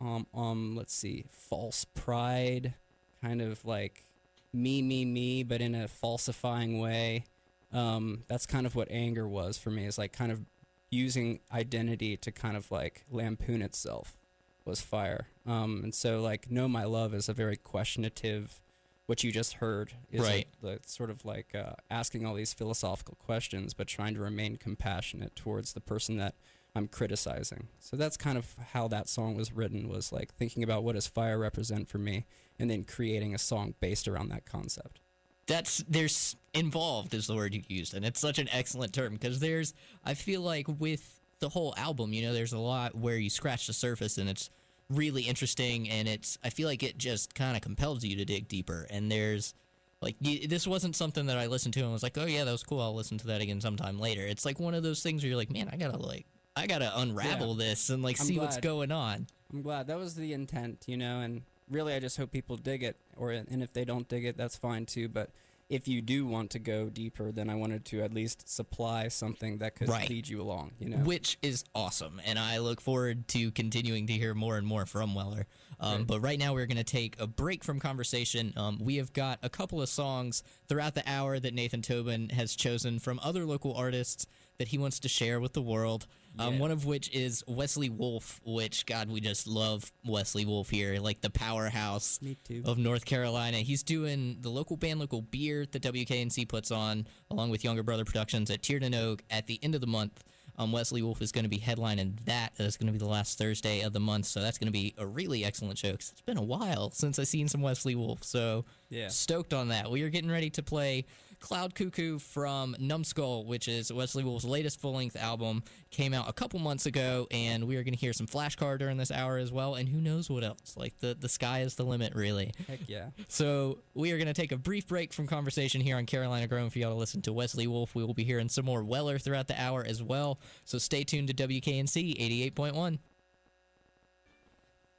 um 0.00 0.26
um 0.34 0.76
let's 0.76 0.94
see 0.94 1.24
false 1.30 1.84
pride 1.84 2.74
kind 3.22 3.40
of 3.40 3.64
like 3.64 4.06
me 4.52 4.82
me 4.82 5.04
me 5.04 5.42
but 5.42 5.60
in 5.60 5.74
a 5.74 5.88
falsifying 5.88 6.78
way 6.78 7.24
um 7.72 8.22
that's 8.28 8.46
kind 8.46 8.66
of 8.66 8.74
what 8.74 8.88
anger 8.90 9.26
was 9.26 9.58
for 9.58 9.70
me 9.70 9.86
is 9.86 9.98
like 9.98 10.12
kind 10.12 10.30
of 10.30 10.42
using 10.90 11.40
identity 11.52 12.16
to 12.16 12.30
kind 12.30 12.56
of 12.56 12.70
like 12.70 13.04
lampoon 13.10 13.62
itself 13.62 14.16
was 14.64 14.80
fire 14.80 15.28
um 15.46 15.80
and 15.82 15.94
so 15.94 16.20
like 16.20 16.50
know 16.50 16.68
my 16.68 16.84
love 16.84 17.12
is 17.14 17.28
a 17.28 17.32
very 17.34 17.56
questionative 17.56 18.60
what 19.06 19.22
you 19.22 19.30
just 19.30 19.54
heard 19.54 19.92
is 20.10 20.22
Right. 20.22 20.46
a, 20.62 20.66
the- 20.66 20.80
sort 20.86 21.10
of 21.10 21.24
like 21.26 21.54
uh, 21.54 21.74
asking 21.90 22.24
all 22.24 22.34
these 22.34 22.54
philosophical 22.54 23.16
questions 23.16 23.74
but 23.74 23.86
trying 23.86 24.14
to 24.14 24.20
remain 24.20 24.56
compassionate 24.56 25.36
towards 25.36 25.72
the 25.74 25.80
person 25.80 26.16
that 26.16 26.34
I'm 26.76 26.88
criticizing. 26.88 27.68
So 27.78 27.96
that's 27.96 28.16
kind 28.16 28.36
of 28.36 28.54
how 28.72 28.88
that 28.88 29.08
song 29.08 29.36
was 29.36 29.52
written 29.52 29.88
was 29.88 30.12
like 30.12 30.34
thinking 30.34 30.62
about 30.64 30.82
what 30.82 30.94
does 30.94 31.06
fire 31.06 31.38
represent 31.38 31.88
for 31.88 31.98
me 31.98 32.26
and 32.58 32.70
then 32.70 32.84
creating 32.84 33.34
a 33.34 33.38
song 33.38 33.74
based 33.80 34.08
around 34.08 34.28
that 34.30 34.44
concept. 34.44 35.00
that's 35.46 35.84
there's 35.88 36.36
involved 36.52 37.14
is 37.14 37.26
the 37.26 37.34
word 37.34 37.52
you 37.54 37.62
used 37.68 37.94
and 37.94 38.04
it's 38.04 38.20
such 38.20 38.38
an 38.38 38.48
excellent 38.52 38.92
term 38.92 39.12
because 39.12 39.40
there's 39.40 39.74
i 40.04 40.14
feel 40.14 40.40
like 40.40 40.66
with 40.78 41.20
the 41.40 41.48
whole 41.48 41.74
album 41.76 42.12
you 42.12 42.22
know 42.22 42.32
there's 42.32 42.52
a 42.52 42.58
lot 42.58 42.94
where 42.94 43.16
you 43.16 43.28
scratch 43.28 43.66
the 43.66 43.72
surface 43.72 44.16
and 44.18 44.30
it's 44.30 44.50
really 44.88 45.22
interesting 45.22 45.88
and 45.90 46.08
it's 46.08 46.38
i 46.44 46.48
feel 46.48 46.68
like 46.68 46.82
it 46.82 46.96
just 46.96 47.34
kind 47.34 47.56
of 47.56 47.62
compels 47.62 48.04
you 48.04 48.16
to 48.16 48.24
dig 48.24 48.46
deeper 48.48 48.86
and 48.88 49.10
there's 49.10 49.52
like 50.00 50.16
y 50.22 50.40
this 50.48 50.66
wasn't 50.66 50.94
something 50.94 51.26
that 51.26 51.36
i 51.36 51.46
listened 51.46 51.74
to 51.74 51.80
and 51.80 51.92
was 51.92 52.02
like 52.02 52.16
oh 52.16 52.26
yeah 52.26 52.44
that 52.44 52.52
was 52.52 52.62
cool 52.62 52.80
i'll 52.80 52.94
listen 52.94 53.18
to 53.18 53.26
that 53.26 53.40
again 53.40 53.60
sometime 53.60 53.98
later 53.98 54.22
it's 54.22 54.44
like 54.44 54.60
one 54.60 54.74
of 54.74 54.82
those 54.82 55.02
things 55.02 55.22
where 55.22 55.28
you're 55.28 55.36
like 55.36 55.52
man 55.52 55.68
i 55.72 55.76
gotta 55.76 55.98
like 55.98 56.26
i 56.56 56.66
gotta 56.66 56.90
unravel 56.98 57.54
this 57.54 57.90
and 57.90 58.02
like 58.02 58.20
I'm 58.20 58.26
see 58.26 58.38
what's 58.38 58.58
going 58.58 58.92
on 58.92 59.26
I'm 59.52 59.62
glad 59.62 59.86
that 59.86 59.98
was 59.98 60.16
the 60.16 60.32
intent, 60.32 60.82
you 60.88 60.96
know, 60.96 61.20
and 61.20 61.42
really 61.70 61.94
I 61.94 62.00
just 62.00 62.16
hope 62.16 62.32
people 62.32 62.56
dig 62.56 62.82
it 62.82 62.96
or 63.16 63.30
and 63.30 63.62
if 63.62 63.72
they 63.72 63.84
don't 63.84 64.08
dig 64.08 64.24
it 64.24 64.36
that's 64.36 64.56
fine 64.56 64.84
too, 64.84 65.08
but 65.08 65.30
if 65.70 65.86
you 65.86 66.02
do 66.02 66.26
want 66.26 66.50
to 66.50 66.58
go 66.58 66.90
deeper, 66.90 67.30
then 67.32 67.48
I 67.48 67.54
wanted 67.54 67.84
to 67.86 68.02
at 68.02 68.12
least 68.12 68.48
supply 68.48 69.08
something 69.08 69.58
that 69.58 69.76
could 69.76 69.88
Right. 69.88 70.10
lead 70.10 70.28
you 70.28 70.42
along, 70.42 70.72
you 70.78 70.88
know. 70.90 70.98
which 70.98 71.38
is 71.40 71.64
awesome. 71.74 72.20
And 72.24 72.38
I 72.38 72.58
look 72.58 72.80
forward 72.82 73.28
to 73.28 73.50
continuing 73.52 74.06
to 74.08 74.12
hear 74.12 74.34
more 74.34 74.58
and 74.58 74.66
more 74.66 74.84
from 74.86 75.14
Weller. 75.14 75.46
Um, 75.80 75.98
Great. 75.98 76.06
but 76.08 76.20
right 76.20 76.38
now, 76.38 76.52
we're 76.52 76.66
going 76.66 76.76
to 76.76 76.84
take 76.84 77.18
a 77.18 77.26
break 77.26 77.64
from 77.64 77.80
conversation. 77.80 78.52
Um, 78.56 78.78
we 78.78 78.96
have 78.96 79.12
got 79.14 79.38
a 79.42 79.48
couple 79.48 79.80
of 79.80 79.88
songs 79.88 80.42
throughout 80.68 80.94
the 80.94 81.02
hour 81.06 81.38
that 81.40 81.54
Nathan 81.54 81.80
Tobin 81.80 82.28
has 82.30 82.54
chosen 82.54 82.98
from 82.98 83.18
other 83.22 83.46
local 83.46 83.72
artists 83.74 84.26
that 84.58 84.68
he 84.68 84.76
wants 84.78 85.00
to 85.00 85.08
share 85.08 85.40
with 85.40 85.54
the 85.54 85.62
world. 85.62 86.06
Um, 86.38 86.54
Yeah. 86.54 86.60
One 86.60 86.70
of 86.70 86.84
which 86.84 87.10
is 87.14 87.44
Wesley 87.46 87.88
Wolfe, 87.90 88.40
which, 88.44 88.86
God, 88.86 89.08
we 89.08 89.20
just 89.20 89.46
love 89.46 89.92
Wesley 90.04 90.44
Wolfe 90.44 90.70
here, 90.70 90.98
like 91.00 91.20
the 91.20 91.30
powerhouse 91.30 92.18
of 92.64 92.78
North 92.78 93.04
Carolina. 93.04 93.58
He's 93.58 93.82
doing 93.82 94.38
the 94.40 94.50
local 94.50 94.76
band, 94.76 94.98
local 95.00 95.22
beer 95.22 95.64
that 95.70 95.82
WKNC 95.82 96.48
puts 96.48 96.70
on, 96.70 97.06
along 97.30 97.50
with 97.50 97.62
Younger 97.64 97.82
Brother 97.82 98.04
Productions 98.04 98.50
at 98.50 98.62
Tir 98.62 98.78
na 98.80 98.88
nOg 98.88 99.20
at 99.30 99.46
the 99.46 99.58
end 99.62 99.74
of 99.74 99.80
the 99.80 99.86
month. 99.86 100.24
Um, 100.56 100.70
Wesley 100.70 101.02
Wolfe 101.02 101.20
is 101.20 101.32
going 101.32 101.42
to 101.44 101.48
be 101.48 101.58
headlining 101.58 102.24
that. 102.26 102.52
That's 102.56 102.76
going 102.76 102.86
to 102.86 102.92
be 102.92 102.98
the 102.98 103.08
last 103.08 103.38
Thursday 103.38 103.80
of 103.80 103.92
the 103.92 103.98
month, 103.98 104.26
so 104.26 104.40
that's 104.40 104.56
going 104.56 104.68
to 104.68 104.72
be 104.72 104.94
a 104.98 105.04
really 105.06 105.44
excellent 105.44 105.78
show. 105.78 105.92
'cause 105.96 106.10
it's 106.12 106.20
been 106.20 106.36
a 106.36 106.42
while 106.44 106.92
since 106.92 107.18
I've 107.18 107.26
seen 107.26 107.48
some 107.48 107.60
Wesley 107.60 107.96
Wolfe, 107.96 108.22
so 108.22 108.64
Yeah. 108.88 109.08
stoked 109.08 109.52
on 109.52 109.68
that. 109.68 109.90
We 109.90 110.02
are 110.02 110.10
getting 110.10 110.30
ready 110.30 110.50
to 110.50 110.62
play 110.62 111.06
Cloud 111.44 111.74
Cuckoo 111.74 112.18
from 112.18 112.74
Numbskull, 112.78 113.44
which 113.44 113.68
is 113.68 113.92
Wesley 113.92 114.24
Wolfe's 114.24 114.46
latest 114.46 114.80
full 114.80 114.94
length 114.94 115.14
album. 115.14 115.62
Came 115.90 116.14
out 116.14 116.26
a 116.26 116.32
couple 116.32 116.58
months 116.58 116.86
ago, 116.86 117.26
and 117.30 117.68
we 117.68 117.76
are 117.76 117.82
going 117.82 117.92
to 117.92 118.00
hear 118.00 118.14
some 118.14 118.26
Flashcar 118.26 118.78
during 118.78 118.96
this 118.96 119.10
hour 119.10 119.36
as 119.36 119.52
well, 119.52 119.74
and 119.74 119.86
who 119.86 120.00
knows 120.00 120.30
what 120.30 120.42
else. 120.42 120.74
Like, 120.74 120.98
the, 121.00 121.14
the 121.14 121.28
sky 121.28 121.60
is 121.60 121.74
the 121.74 121.82
limit, 121.82 122.14
really. 122.14 122.52
Heck 122.66 122.88
yeah. 122.88 123.10
So 123.28 123.80
we 123.92 124.12
are 124.12 124.16
going 124.16 124.26
to 124.26 124.32
take 124.32 124.52
a 124.52 124.56
brief 124.56 124.88
break 124.88 125.12
from 125.12 125.26
conversation 125.26 125.82
here 125.82 125.98
on 125.98 126.06
Carolina 126.06 126.46
Grown 126.46 126.70
for 126.70 126.78
y'all 126.78 126.92
to 126.92 126.96
listen 126.96 127.20
to 127.20 127.32
Wesley 127.34 127.66
Wolfe. 127.66 127.94
We 127.94 128.02
will 128.04 128.14
be 128.14 128.24
hearing 128.24 128.48
some 128.48 128.64
more 128.64 128.82
Weller 128.82 129.18
throughout 129.18 129.46
the 129.46 129.60
hour 129.60 129.84
as 129.86 130.02
well. 130.02 130.40
So 130.64 130.78
stay 130.78 131.04
tuned 131.04 131.28
to 131.28 131.34
WKNC 131.34 132.52
88.1. 132.54 132.98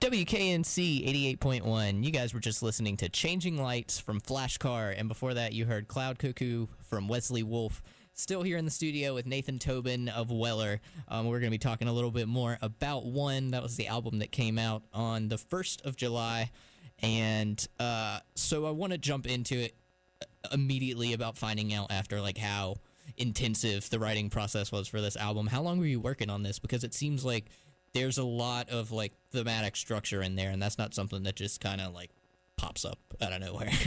WKNC 0.02 1.38
88.1. 1.40 2.04
You 2.04 2.12
guys 2.12 2.34
were 2.34 2.42
just 2.42 2.62
listening 2.62 2.98
to 2.98 3.08
Changing 3.08 3.58
Lights 3.58 3.98
from 3.98 4.20
Flashcar, 4.20 4.90
and 4.92 5.08
before 5.08 5.34
that, 5.34 5.54
you 5.54 5.66
heard 5.66 5.88
Cloud 5.88 6.20
Cuckoo 6.20 6.68
from 6.82 7.08
Wesley 7.08 7.44
Wolfe. 7.44 7.82
Still 8.14 8.44
here 8.44 8.58
in 8.58 8.66
the 8.66 8.72
studio 8.72 9.14
with 9.14 9.26
Nathan 9.26 9.58
Tobin 9.58 10.10
of 10.10 10.32
Weller. 10.32 10.82
Um, 11.08 11.28
we're 11.28 11.40
going 11.40 11.50
to 11.50 11.58
be 11.58 11.58
talking 11.58 11.88
a 11.88 11.94
little 11.94 12.12
bit 12.12 12.28
more 12.28 12.58
about 12.62 13.06
One. 13.06 13.52
That 13.52 13.64
was 13.64 13.78
the 13.78 13.88
album 13.88 14.20
that 14.20 14.32
came 14.32 14.60
out 14.60 14.84
on 14.94 15.30
the 15.30 15.38
1st 15.38 15.86
of 15.86 15.96
July. 15.96 16.52
And 17.02 17.66
uh, 17.80 18.20
so 18.36 18.66
I 18.66 18.72
want 18.72 18.92
to 18.92 18.98
jump 18.98 19.26
into 19.26 19.56
it 19.56 19.76
immediately 20.52 21.14
about 21.14 21.38
finding 21.38 21.74
out 21.74 21.92
after 21.92 22.22
like 22.22 22.38
how 22.38 22.76
intensive 23.18 23.90
the 23.90 24.00
writing 24.00 24.30
process 24.30 24.72
was 24.72 24.88
for 24.88 25.02
this 25.02 25.16
album. 25.16 25.48
How 25.48 25.62
long 25.62 25.80
were 25.80 25.86
you 25.86 26.00
working 26.00 26.30
on 26.30 26.44
this? 26.44 26.60
Because 26.60 26.84
it 26.84 26.94
seems 26.94 27.24
like 27.24 27.46
there's 27.96 28.18
a 28.18 28.24
lot 28.24 28.70
of 28.70 28.92
like 28.92 29.14
thematic 29.32 29.76
structure 29.76 30.22
in 30.22 30.36
there, 30.36 30.52
and 30.52 30.62
that's 30.62 30.78
not 30.78 30.94
something 30.94 31.24
that 31.24 31.36
just 31.36 31.62
kind 31.62 31.82
of 31.82 31.94
like 31.94 32.12
pops 32.58 32.86
up 32.86 33.00
out 33.22 33.34
of 33.34 33.42
nowhere. 33.42 33.72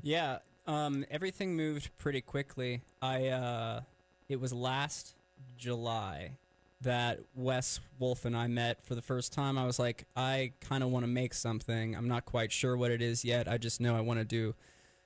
Yeah. 0.00 0.38
Um, 0.64 1.04
everything 1.10 1.56
moved 1.56 1.90
pretty 1.98 2.20
quickly. 2.20 2.82
I 3.02 3.26
uh, 3.26 3.80
it 4.28 4.40
was 4.40 4.52
last 4.52 5.16
July 5.56 6.36
that 6.80 7.18
Wes 7.34 7.80
Wolfe 7.98 8.24
and 8.24 8.36
I 8.36 8.46
met 8.46 8.84
for 8.84 8.94
the 8.94 9.02
first 9.02 9.32
time. 9.32 9.58
I 9.58 9.66
was 9.66 9.80
like, 9.80 10.04
I 10.14 10.52
kind 10.60 10.84
of 10.84 10.90
want 10.90 11.02
to 11.02 11.08
make 11.08 11.34
something. 11.34 11.96
I'm 11.96 12.06
not 12.06 12.26
quite 12.26 12.52
sure 12.52 12.76
what 12.76 12.92
it 12.92 13.02
is 13.02 13.24
yet. 13.24 13.48
I 13.48 13.58
just 13.58 13.80
know 13.80 13.96
I 13.96 14.00
want 14.00 14.20
to 14.20 14.24
do 14.24 14.54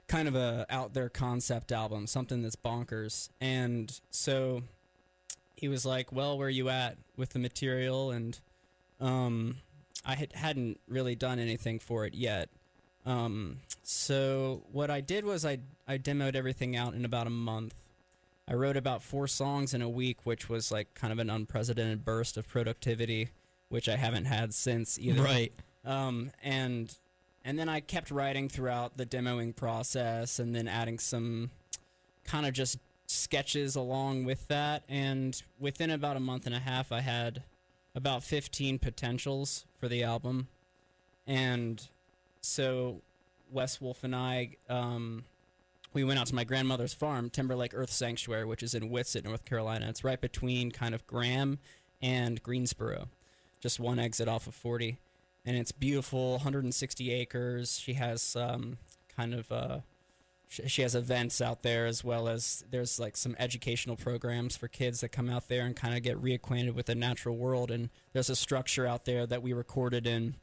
kind 0.09 0.29
of 0.29 0.35
a 0.35 0.67
out 0.69 0.93
there 0.93 1.09
concept 1.09 1.73
album, 1.73 2.07
something 2.07 2.43
that's 2.43 2.57
bonkers. 2.57 3.31
And 3.41 3.99
so 4.11 4.65
he 5.63 5.69
was 5.69 5.87
like, 5.87 6.11
"Well, 6.11 6.37
where 6.37 6.49
are 6.49 6.51
you 6.51 6.69
at 6.69 6.99
with 7.17 7.31
the 7.31 7.39
material?" 7.39 8.11
And 8.11 8.39
um, 9.01 9.59
I 10.05 10.17
had 10.17 10.33
hadn't 10.33 10.81
really 10.89 11.15
done 11.15 11.39
anything 11.39 11.79
for 11.79 12.05
it 12.05 12.15
yet. 12.15 12.49
Um, 13.07 13.59
so 13.85 14.65
what 14.73 14.91
I 14.91 15.01
did 15.01 15.25
was 15.25 15.45
I 15.45 15.59
I 15.87 15.99
demoed 15.99 16.35
everything 16.35 16.75
out 16.75 16.95
in 16.95 17.05
about 17.05 17.29
a 17.29 17.31
month. 17.31 17.77
I 18.49 18.55
wrote 18.55 18.77
about 18.77 19.05
four 19.05 19.29
songs 19.29 19.73
in 19.73 19.83
a 19.83 19.89
week, 19.89 20.27
which 20.27 20.49
was 20.49 20.73
like 20.73 20.95
kind 20.95 21.13
of 21.13 21.21
an 21.21 21.31
unprecedented 21.31 22.05
burst 22.05 22.37
of 22.37 22.49
productivity, 22.49 23.29
which 23.69 23.89
I 23.89 23.95
haven't 23.95 24.25
had 24.25 24.53
since 24.53 24.99
either. 24.99 25.23
Right. 25.23 25.53
Um, 25.85 26.33
and 26.43 26.93
and 27.45 27.57
then 27.57 27.69
I 27.69 27.79
kept 27.79 28.11
writing 28.11 28.49
throughout 28.49 28.97
the 28.97 29.07
demoing 29.07 29.55
process, 29.55 30.41
and 30.41 30.57
then 30.57 30.67
adding 30.67 30.99
some 30.99 31.53
kind 32.25 32.47
of 32.47 32.53
just 32.53 32.79
sketches 33.13 33.77
along 33.77 34.25
with 34.25 34.49
that. 34.49 34.85
And 34.89 35.41
within 35.59 35.91
about 35.91 36.17
a 36.17 36.21
month 36.21 36.47
and 36.47 36.55
a 36.55 36.61
half, 36.61 36.93
I 36.93 37.01
had 37.01 37.43
about 37.95 38.23
15 38.23 38.79
potentials 38.79 39.67
for 39.79 39.89
the 39.89 40.03
album. 40.03 40.49
And 41.27 41.87
so 42.41 43.03
Wes 43.51 43.81
Wolfe 43.81 44.05
and 44.05 44.17
I, 44.17 44.57
um, 44.69 45.25
we 45.93 46.05
went 46.05 46.19
out 46.19 46.27
to 46.29 46.35
my 46.35 46.45
grandmother's 46.45 46.95
farm, 46.95 47.29
Timberlake 47.29 47.73
Earth 47.75 47.91
Sanctuary, 47.91 48.45
which 48.45 48.63
is 48.63 48.75
in 48.75 48.89
Whitsett, 48.89 49.25
North 49.25 49.45
Carolina. 49.45 49.89
It's 49.89 50.03
right 50.03 50.21
between 50.21 50.71
kind 50.71 50.95
of 50.95 51.07
Graham 51.07 51.59
and 52.01 52.43
Greensboro, 52.43 53.09
just 53.61 53.79
one 53.79 53.99
exit 53.99 54.27
off 54.27 54.47
of 54.47 54.55
40. 54.55 54.99
And 55.45 55.57
it's 55.57 55.73
beautiful, 55.73 56.33
160 56.33 57.13
acres. 57.13 57.79
She 57.79 57.95
has 57.95 58.37
um, 58.37 58.79
kind 59.15 59.35
of 59.35 59.53
uh, 59.53 59.79
sh- 59.79 59.92
she 60.67 60.83
has 60.83 60.95
events 60.95 61.41
out 61.41 61.63
there 61.63 61.87
as 61.87 62.05
well 62.05 62.29
as 62.29 62.65
there's 62.71 63.01
like 63.01 63.17
some 63.17 63.35
educational 63.39 63.97
programs 63.97 64.57
for 64.57 64.69
kids 64.69 65.01
that 65.01 65.09
come 65.09 65.31
out 65.31 65.49
there 65.49 65.65
and 65.65 65.75
kind 65.75 65.97
of 65.97 66.03
get 66.03 66.21
reacquainted 66.21 66.75
with 66.75 66.87
the 66.87 66.95
natural 66.95 67.37
world. 67.37 67.71
And 67.71 67.89
there's 68.13 68.29
a 68.29 68.37
structure 68.37 68.87
out 68.87 69.05
there 69.05 69.27
that 69.27 69.43
we 69.43 69.53
recorded 69.53 70.07
in, 70.07 70.37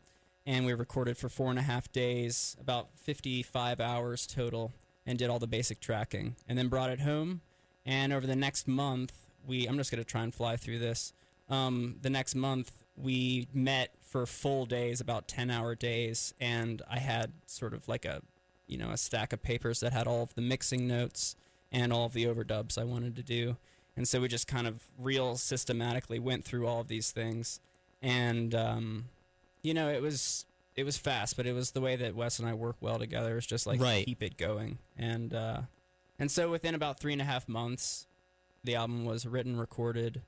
and 0.46 0.66
we 0.66 0.74
recorded 0.74 1.18
for 1.18 1.30
four 1.30 1.50
and 1.52 1.60
a 1.60 1.64
half 1.64 1.92
days, 1.92 2.58
about 2.60 2.90
55 2.96 3.80
hours 3.80 4.26
total, 4.26 4.72
and 5.06 5.20
did 5.20 5.30
all 5.30 5.40
the 5.40 5.48
basic 5.48 5.80
tracking, 5.80 6.36
and 6.48 6.58
then 6.58 6.70
brought 6.70 6.90
it 6.90 7.02
home. 7.02 7.42
And 7.86 8.12
over 8.12 8.26
the 8.26 8.36
next 8.36 8.68
month, 8.68 9.14
we 9.46 9.68
I'm 9.68 9.78
just 9.78 9.92
gonna 9.92 10.04
try 10.04 10.24
and 10.24 10.34
fly 10.34 10.56
through 10.56 10.80
this. 10.80 11.14
Um, 11.50 11.98
the 12.02 12.10
next 12.10 12.36
month, 12.36 12.72
we 12.96 13.48
met 13.54 13.94
for 14.02 14.26
full 14.26 14.66
days, 14.66 15.00
about 15.00 15.28
10 15.28 15.50
hour 15.50 15.76
days, 15.76 16.34
and 16.40 16.82
I 16.90 17.00
had 17.00 17.34
sort 17.46 17.74
of 17.74 17.88
like 17.88 18.06
a 18.06 18.22
you 18.70 18.78
know, 18.78 18.90
a 18.92 18.98
stack 18.98 19.34
of 19.34 19.42
papers 19.42 19.80
that 19.82 19.92
had 19.94 20.08
all 20.08 20.24
of 20.24 20.36
the 20.36 20.42
mixing 20.42 20.88
notes 20.88 21.36
and 21.72 21.92
all 21.92 22.06
of 22.06 22.14
the 22.14 22.26
overdubs 22.26 22.78
I 22.78 22.84
wanted 22.84 23.16
to 23.18 23.24
do. 23.24 23.58
And 23.98 24.08
so 24.08 24.22
we 24.22 24.28
just 24.30 24.48
kind 24.48 24.68
of 24.68 24.84
real 24.98 25.36
systematically 25.36 26.20
went 26.20 26.46
through 26.46 26.66
all 26.68 26.80
of 26.80 26.88
these 26.88 27.12
things. 27.12 27.60
And 28.02 28.56
um, 28.56 29.06
you 29.62 29.74
know, 29.74 29.90
it 29.90 30.02
was 30.02 30.46
it 30.76 30.86
was 30.86 30.98
fast, 30.98 31.36
but 31.36 31.46
it 31.46 31.54
was 31.54 31.72
the 31.72 31.82
way 31.82 31.98
that 31.98 32.16
Wes 32.16 32.40
and 32.40 32.48
I 32.48 32.54
work 32.54 32.78
well 32.80 32.98
together. 33.00 33.38
It's 33.38 33.46
just 33.46 33.68
like 33.68 33.82
Right. 33.82 34.06
keep 34.06 34.24
it 34.24 34.38
going. 34.38 34.78
And 34.98 35.34
uh, 35.34 35.62
and 36.18 36.32
so 36.32 36.50
within 36.50 36.76
about 36.76 37.00
three 37.00 37.12
and 37.14 37.22
a 37.22 37.26
half 37.26 37.50
months, 37.50 38.08
the 38.64 38.76
album 38.76 39.04
was 39.04 39.26
written, 39.26 39.58
recorded, 39.58 40.22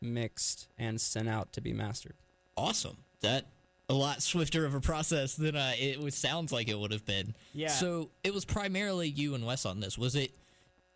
mixed, 0.00 0.68
and 0.78 1.00
sent 1.00 1.28
out 1.28 1.52
to 1.54 1.60
be 1.60 1.72
mastered. 1.72 2.14
Awesome. 2.56 2.98
That 3.22 3.46
a 3.88 3.94
lot 3.94 4.22
swifter 4.22 4.64
of 4.64 4.74
a 4.74 4.80
process 4.80 5.34
than 5.34 5.54
uh, 5.54 5.72
it 5.78 6.00
was, 6.00 6.14
sounds 6.14 6.52
like 6.52 6.68
it 6.68 6.78
would 6.78 6.92
have 6.92 7.06
been. 7.06 7.34
Yeah. 7.52 7.68
So 7.68 8.10
it 8.24 8.34
was 8.34 8.44
primarily 8.44 9.08
you 9.08 9.34
and 9.34 9.46
Wes 9.46 9.64
on 9.64 9.80
this. 9.80 9.96
Was 9.96 10.16
it 10.16 10.32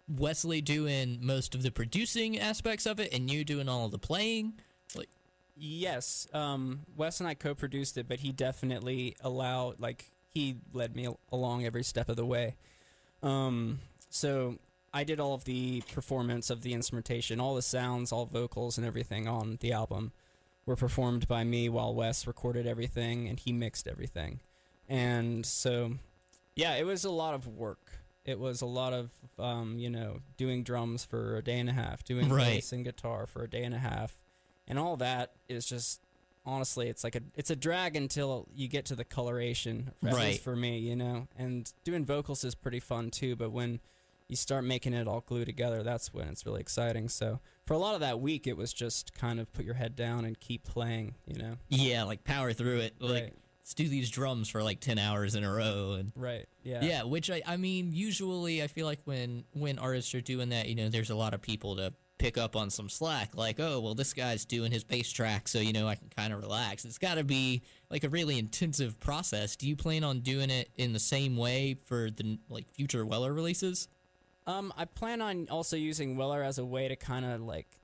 Wesley 0.09 0.61
doing 0.61 1.19
most 1.21 1.55
of 1.55 1.63
the 1.63 1.71
producing 1.71 2.39
aspects 2.39 2.87
of 2.87 2.99
it 2.99 3.13
and 3.13 3.31
you 3.31 3.45
doing 3.45 3.69
all 3.69 3.87
of 3.87 3.93
the 3.93 3.99
playing? 3.99 4.55
Like, 4.95 5.09
Yes, 5.57 6.27
um, 6.33 6.81
Wes 6.97 7.21
and 7.21 7.29
I 7.29 7.35
co-produced 7.35 7.99
it, 7.99 8.09
but 8.09 8.21
he 8.21 8.33
definitely 8.33 9.15
allowed, 9.21 9.79
like, 9.79 10.11
he 10.31 10.57
led 10.73 10.97
me 10.97 11.09
along 11.31 11.67
every 11.67 11.85
step 11.85 12.09
of 12.09 12.17
the 12.17 12.25
way. 12.25 12.57
Um, 13.23 13.81
so 14.09 14.59
I 14.95 15.05
did 15.05 15.21
all 15.21 15.35
of 15.35 15.45
the 15.45 15.83
performance 15.93 16.51
of 16.51 16.63
the 16.63 16.73
instrumentation, 16.73 17.41
all 17.41 17.55
the 17.55 17.63
sounds, 17.63 18.11
all 18.11 18.27
vocals, 18.27 18.79
and 18.79 18.87
everything 18.87 19.29
on 19.29 19.59
the 19.61 19.73
album 19.73 20.13
were 20.71 20.77
performed 20.77 21.27
by 21.27 21.43
me, 21.43 21.69
while 21.69 21.93
Wes 21.95 22.27
recorded 22.29 22.65
everything 22.67 23.27
and 23.29 23.39
he 23.41 23.53
mixed 23.53 23.89
everything. 23.89 24.41
And 24.89 25.45
so, 25.45 25.95
yeah, 26.55 26.77
it 26.77 26.87
was 26.87 27.05
a 27.05 27.11
lot 27.11 27.35
of 27.35 27.47
work. 27.49 27.99
It 28.25 28.39
was 28.39 28.61
a 28.63 28.67
lot 28.67 28.93
of, 28.93 29.11
um, 29.39 29.79
you 29.79 29.91
know, 29.91 30.21
doing 30.37 30.63
drums 30.63 31.05
for 31.05 31.37
a 31.37 31.43
day 31.43 31.59
and 31.59 31.69
a 31.69 31.73
half, 31.73 32.05
doing 32.05 32.29
Right. 32.29 32.55
bass 32.55 32.73
and 32.73 32.85
guitar 32.85 33.27
for 33.27 33.43
a 33.43 33.51
day 33.51 33.65
and 33.65 33.75
a 33.75 33.79
half, 33.79 34.23
and 34.69 34.79
all 34.79 34.97
that 34.99 35.33
is 35.49 35.67
just 35.67 36.01
honestly, 36.47 36.89
it's 36.89 37.05
like 37.05 37.15
a 37.17 37.21
it's 37.35 37.51
a 37.51 37.57
drag 37.57 37.95
until 37.97 38.49
you 38.55 38.67
get 38.69 38.85
to 38.87 38.95
the 38.97 39.05
coloration. 39.05 39.93
At 40.05 40.15
Right. 40.15 40.41
for 40.41 40.55
me, 40.57 40.79
you 40.79 40.95
know. 40.97 41.29
And 41.37 41.71
doing 41.85 42.05
vocals 42.07 42.45
is 42.45 42.55
pretty 42.55 42.81
fun 42.81 43.11
too, 43.11 43.35
but 43.37 43.51
when 43.51 43.81
you 44.29 44.37
start 44.37 44.65
making 44.65 44.95
it 44.95 45.07
all 45.09 45.21
glue 45.21 45.45
together, 45.45 45.83
that's 45.83 46.15
when 46.15 46.29
it's 46.29 46.47
really 46.47 46.61
exciting. 46.61 47.09
So 47.09 47.41
for 47.71 47.75
a 47.75 47.79
lot 47.79 47.95
of 47.95 48.01
that 48.01 48.19
week, 48.19 48.49
it 48.49 48.57
was 48.57 48.73
just 48.73 49.15
kind 49.15 49.39
of 49.39 49.53
put 49.53 49.65
your 49.65 49.75
head 49.75 49.95
down 49.95 50.25
and 50.25 50.41
keep 50.41 50.65
playing, 50.65 51.15
you 51.25 51.37
know. 51.41 51.55
yeah, 51.69 52.03
like 52.03 52.25
power 52.25 52.53
through 52.53 52.79
it. 52.79 52.95
Like, 52.99 53.23
Right. 53.23 53.35
let's 53.61 53.75
do 53.75 53.89
these 53.89 54.11
drums 54.11 54.49
for 54.49 54.61
like 54.65 54.81
10 54.81 54.99
hours 54.99 55.37
in 55.37 55.45
a 55.45 55.53
row. 55.53 55.93
And 55.93 56.11
Right. 56.17 56.47
Yeah. 56.65 56.83
yeah, 56.83 57.03
which 57.05 57.31
I, 57.31 57.43
I 57.47 57.57
mean, 57.59 57.93
usually 57.93 58.61
I 58.61 58.67
feel 58.67 58.87
like 58.87 58.99
when, 59.05 59.45
when 59.53 59.79
artists 59.79 60.13
are 60.17 60.21
doing 60.21 60.49
that, 60.49 60.67
you 60.69 60.75
know, 60.75 60.89
there's 60.89 61.11
a 61.11 61.15
lot 61.15 61.33
of 61.33 61.43
people 61.43 61.77
to 61.77 61.95
pick 62.19 62.37
up 62.37 62.57
on 62.57 62.71
some 62.71 62.89
slack. 62.89 63.37
Like, 63.37 63.61
oh, 63.61 63.79
well, 63.79 63.95
this 63.95 64.15
guy's 64.15 64.45
doing 64.45 64.73
his 64.73 64.83
bass 64.83 65.13
track, 65.13 65.47
so, 65.47 65.61
you 65.61 65.73
know, 65.73 65.87
I 65.87 65.95
can 65.95 66.09
kind 66.09 66.33
of 66.33 66.41
relax. 66.41 66.85
It's 66.85 66.99
got 66.99 67.15
to 67.19 67.25
be 67.25 67.63
like 67.89 68.03
a 68.03 68.09
really 68.09 68.37
intensive 68.37 68.99
process. 68.99 69.55
Do 69.55 69.69
you 69.69 69.77
plan 69.77 70.03
on 70.03 70.23
doing 70.23 70.51
it 70.51 70.71
in 70.77 70.93
the 70.93 70.99
same 70.99 71.37
way 71.37 71.77
for 71.87 72.11
the 72.11 72.41
like 72.49 72.69
future 72.75 73.07
Weller 73.07 73.33
releases? 73.33 73.87
Um, 74.47 74.73
I 74.77 74.85
plan 74.85 75.21
on 75.21 75.49
also 75.51 75.77
using 75.77 76.17
Weller 76.17 76.43
as 76.43 76.59
a 76.59 76.65
way 76.65 76.89
to 76.89 76.97
kind 76.97 77.25
of 77.25 77.41
like 77.41 77.81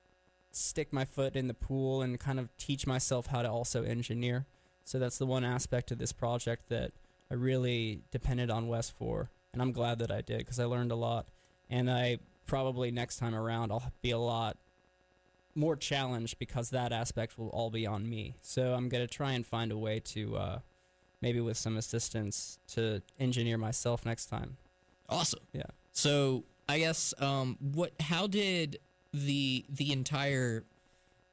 stick 0.51 0.91
my 0.91 1.05
foot 1.05 1.35
in 1.35 1.47
the 1.47 1.53
pool 1.53 2.01
and 2.01 2.19
kind 2.19 2.39
of 2.39 2.55
teach 2.57 2.87
myself 2.87 3.27
how 3.27 3.41
to 3.41 3.49
also 3.49 3.83
engineer. 3.83 4.45
So 4.83 4.99
that's 4.99 5.17
the 5.17 5.25
one 5.25 5.43
aspect 5.43 5.91
of 5.91 5.97
this 5.97 6.11
project 6.11 6.69
that 6.69 6.91
I 7.29 7.35
really 7.35 8.01
depended 8.11 8.49
on 8.49 8.67
Wes 8.67 8.89
for, 8.89 9.29
and 9.51 9.61
I'm 9.61 9.71
glad 9.71 9.99
that 9.99 10.11
I 10.11 10.21
did 10.21 10.39
because 10.39 10.59
I 10.59 10.65
learned 10.65 10.91
a 10.91 10.95
lot. 10.95 11.27
And 11.69 11.91
I 11.91 12.19
probably 12.45 12.91
next 12.91 13.17
time 13.17 13.35
around 13.35 13.71
I'll 13.71 13.91
be 14.01 14.11
a 14.11 14.17
lot 14.17 14.57
more 15.53 15.75
challenged 15.75 16.39
because 16.39 16.69
that 16.69 16.93
aspect 16.93 17.37
will 17.37 17.49
all 17.49 17.69
be 17.69 17.85
on 17.85 18.09
me. 18.09 18.35
So 18.41 18.73
I'm 18.73 18.89
gonna 18.89 19.07
try 19.07 19.33
and 19.33 19.45
find 19.45 19.71
a 19.71 19.77
way 19.77 19.99
to 19.99 20.37
uh, 20.37 20.59
maybe 21.21 21.41
with 21.41 21.57
some 21.57 21.77
assistance 21.77 22.59
to 22.69 23.01
engineer 23.19 23.57
myself 23.57 24.05
next 24.05 24.27
time. 24.27 24.57
Awesome. 25.09 25.41
Yeah. 25.51 25.63
So 25.97 26.43
I 26.69 26.77
guess 26.77 27.11
um, 27.17 27.57
what? 27.59 27.91
How 27.99 28.27
did 28.27 28.77
the 29.13 29.65
the 29.67 29.91
entire 29.91 30.63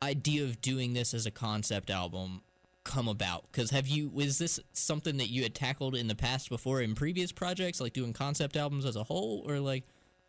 idea 0.03 0.45
of 0.45 0.63
doing 0.63 0.95
this 0.95 1.13
as 1.13 1.27
a 1.27 1.31
concept 1.31 1.91
album 1.91 2.41
come 2.83 3.07
about? 3.07 3.45
Because 3.53 3.73
have 3.73 3.87
you 3.87 4.09
was 4.09 4.39
this 4.39 4.59
something 4.73 5.19
that 5.19 5.29
you 5.29 5.43
had 5.43 5.55
tackled 5.55 5.95
in 5.95 6.09
the 6.09 6.15
past 6.15 6.49
before 6.49 6.81
in 6.81 6.95
previous 6.95 7.31
projects, 7.31 7.79
like 7.79 7.93
doing 7.93 8.15
concept 8.15 8.57
albums 8.57 8.87
as 8.87 8.97
a 8.97 9.05
whole, 9.05 9.45
or 9.47 9.61
like? 9.61 9.85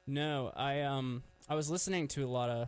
No, 0.06 0.52
I 0.54 0.82
um 0.82 1.24
I 1.48 1.56
was 1.56 1.69
listening 1.69 2.10
to 2.10 2.26
a 2.26 2.28
lot 2.28 2.50
of 2.50 2.67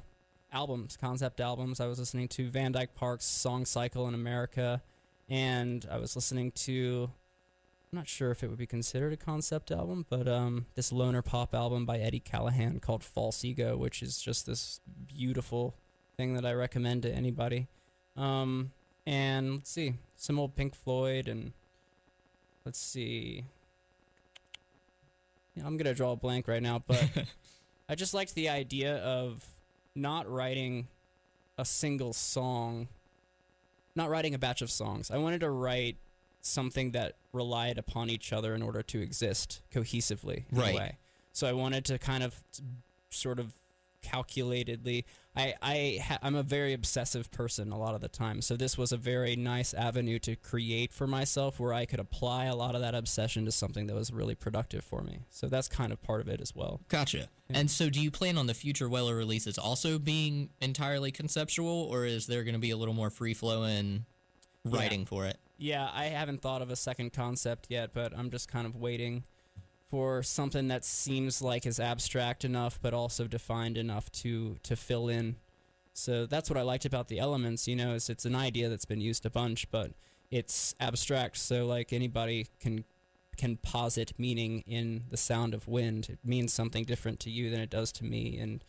albums, 0.54 0.96
concept 0.96 1.42
albums. 1.42 1.82
I 1.82 1.88
was 1.88 2.00
listening 2.00 2.30
to 2.30 2.50
Van 2.50 2.72
Dyke 2.72 2.96
Parks' 2.96 3.26
Song 3.26 3.66
Cycle 3.66 4.08
in 4.08 4.14
America, 4.14 4.82
and 5.28 5.86
I 5.92 5.98
was 5.98 6.16
listening 6.16 6.52
to 6.52 7.12
I'm 7.92 7.98
not 7.98 8.08
sure 8.10 8.32
if 8.32 8.44
it 8.44 8.50
would 8.50 8.58
be 8.58 8.66
considered 8.66 9.14
a 9.14 9.18
concept 9.18 9.72
album, 9.72 10.06
but 10.10 10.28
um 10.28 10.66
this 10.76 10.92
loner 10.92 11.22
pop 11.22 11.56
album 11.56 11.86
by 11.86 12.00
Eddie 12.00 12.20
Callahan 12.20 12.80
called 12.80 13.04
False 13.04 13.46
Ego, 13.46 13.78
which 13.78 14.02
is 14.04 14.22
just 14.22 14.46
this 14.46 14.82
beautiful 15.08 15.74
thing 16.18 16.34
that 16.34 16.46
I 16.46 16.54
recommend 16.54 17.04
to 17.04 17.12
anybody. 17.12 17.68
Um 18.18 18.72
and 19.06 19.54
let's 19.54 19.70
see, 19.70 19.94
some 20.18 20.38
old 20.38 20.56
Pink 20.58 20.76
Floyd 20.76 21.30
and 21.30 21.54
let's 22.66 22.80
see. 22.80 23.46
Yeah, 25.56 25.66
I'm 25.66 25.78
gonna 25.78 25.94
draw 25.94 26.12
a 26.12 26.18
blank 26.18 26.50
right 26.50 26.62
now, 26.62 26.84
but 26.86 27.10
I 27.90 27.96
just 27.96 28.14
liked 28.14 28.36
the 28.36 28.50
idea 28.50 28.98
of 28.98 29.46
not 29.96 30.30
writing 30.30 30.88
a 31.58 31.64
single 31.64 32.12
song, 32.12 32.90
not 33.96 34.10
writing 34.10 34.36
a 34.36 34.38
batch 34.38 34.62
of 34.62 34.70
songs. 34.70 35.10
I 35.10 35.18
wanted 35.18 35.40
to 35.40 35.50
write 35.50 35.96
something 36.42 36.92
that 36.92 37.18
relied 37.34 37.78
upon 37.78 38.10
each 38.10 38.32
other 38.32 38.54
in 38.56 38.62
order 38.62 38.82
to 38.82 39.02
exist 39.02 39.62
cohesively 39.74 40.46
in 40.52 40.58
Right. 40.58 40.96
So 41.34 41.48
I 41.48 41.54
wanted 41.54 41.86
to 41.86 42.00
kind 42.00 42.24
of 42.24 42.44
sort 43.10 43.40
of 43.40 43.54
calculatedly. 44.04 45.04
I 45.36 45.54
I 45.62 46.00
ha- 46.04 46.20
I'm 46.22 46.36
a 46.36 46.44
very 46.44 46.74
obsessive 46.74 47.30
person 47.32 47.72
a 47.72 47.78
lot 47.78 47.94
of 47.94 48.02
the 48.02 48.08
time. 48.08 48.42
So 48.42 48.56
this 48.56 48.78
was 48.78 48.92
a 48.92 48.98
very 48.98 49.36
nice 49.36 49.74
avenue 49.74 50.20
to 50.20 50.36
create 50.36 50.92
for 50.92 51.06
myself 51.08 51.60
where 51.60 51.74
I 51.74 51.86
could 51.86 52.00
apply 52.00 52.46
a 52.46 52.56
lot 52.56 52.76
of 52.76 52.82
that 52.82 52.96
obsession 52.96 53.46
to 53.46 53.52
something 53.52 53.88
that 53.88 53.96
was 53.96 54.12
really 54.12 54.36
productive 54.36 54.84
for 54.84 55.02
me. 55.02 55.20
So 55.30 55.48
that's 55.48 55.68
kind 55.68 55.92
of 55.92 56.02
part 56.02 56.22
of 56.22 56.28
it 56.28 56.42
as 56.42 56.56
well. 56.56 56.82
Gotcha. 56.90 57.30
And 57.50 57.72
so, 57.72 57.90
do 57.90 58.02
you 58.02 58.12
plan 58.12 58.38
on 58.38 58.48
the 58.48 58.54
future 58.54 58.90
Weller 58.90 59.16
releases 59.16 59.58
also 59.58 60.00
being 60.00 60.50
entirely 60.60 61.12
conceptual, 61.12 61.84
or 61.84 62.06
is 62.06 62.28
there 62.28 62.44
going 62.44 62.56
to 62.56 62.60
be 62.60 62.72
a 62.72 62.78
little 62.78 62.94
more 62.94 63.10
free 63.10 63.34
flowing 63.34 64.06
writing 64.66 65.06
for 65.06 65.26
it? 65.26 65.38
Yeah, 65.58 65.90
I 65.94 66.06
haven't 66.06 66.42
thought 66.42 66.62
of 66.62 66.70
a 66.70 66.76
second 66.76 67.14
concept 67.14 67.68
yet, 67.70 67.92
but 67.94 68.16
I'm 68.16 68.30
just 68.30 68.48
kind 68.48 68.68
of 68.68 68.76
waiting 68.76 69.24
for 69.90 70.22
something 70.22 70.68
that 70.68 70.84
seems 70.86 71.42
like 71.42 71.66
is 71.66 71.80
abstract 71.80 72.44
enough 72.44 72.78
but 72.82 72.94
also 72.94 73.26
defined 73.26 73.78
enough 73.78 74.12
to 74.12 74.58
to 74.64 74.76
fill 74.76 75.08
in. 75.08 75.38
So 75.94 76.28
that's 76.28 76.50
what 76.50 76.58
I 76.58 76.62
liked 76.62 76.86
about 76.86 77.08
the 77.08 77.18
elements, 77.18 77.68
you 77.68 77.76
know, 77.76 77.96
is 77.96 78.10
it's 78.10 78.26
an 78.26 78.36
idea 78.36 78.70
that's 78.70 78.86
been 78.86 79.02
used 79.02 79.26
a 79.26 79.32
bunch, 79.32 79.72
but 79.72 79.94
it's 80.30 80.76
abstract, 80.80 81.38
so 81.38 81.66
like 81.66 81.92
anybody 81.92 82.48
can 82.60 82.84
can 83.38 83.58
posit 83.58 84.14
meaning 84.18 84.64
in 84.68 85.06
the 85.10 85.18
sound 85.18 85.54
of 85.54 85.68
wind. 85.68 86.10
It 86.10 86.20
means 86.24 86.54
something 86.54 86.84
different 86.84 87.20
to 87.22 87.30
you 87.32 87.50
than 87.50 87.60
it 87.60 87.70
does 87.70 87.92
to 87.94 88.04
me 88.04 88.38
and 88.38 88.64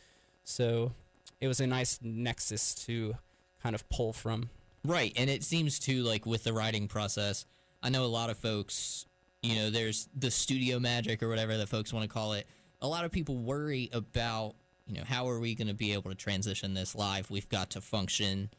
so 0.45 0.93
it 1.41 1.49
was 1.49 1.61
a 1.61 1.67
nice 1.67 1.99
nexus 2.03 2.75
to 2.87 3.17
kind 3.63 3.75
of 3.75 3.89
pull 3.91 4.13
from. 4.13 4.51
Right, 4.85 5.13
and 5.17 5.29
it 5.29 5.43
seems 5.45 5.79
to 5.81 6.03
like 6.03 6.27
with 6.27 6.45
the 6.45 6.53
writing 6.53 6.89
process. 6.89 7.47
I 7.83 7.91
know 7.91 8.05
a 8.05 8.07
lot 8.07 8.31
of 8.31 8.39
folks, 8.39 9.07
you 9.43 9.57
know, 9.57 9.71
there's 9.71 10.09
the 10.17 10.31
studio 10.31 10.79
magic 10.79 11.23
or 11.23 11.29
whatever 11.29 11.57
that 11.57 11.69
folks 11.69 11.93
want 11.93 12.05
to 12.05 12.09
call 12.13 12.33
it. 12.33 12.47
A 12.81 12.89
lot 12.89 13.05
of 13.05 13.13
people 13.13 13.37
worry 13.37 13.89
about, 13.93 14.55
you 14.87 14.95
know, 14.95 15.05
how 15.05 15.29
are 15.29 15.41
we 15.41 15.55
going 15.55 15.69
to 15.69 15.75
be 15.75 15.93
able 15.93 16.11
to 16.11 16.17
transition 16.17 16.75
this 16.75 16.95
live? 16.95 17.31
We've 17.31 17.49
got 17.49 17.71
to 17.71 17.81
function 17.81 18.51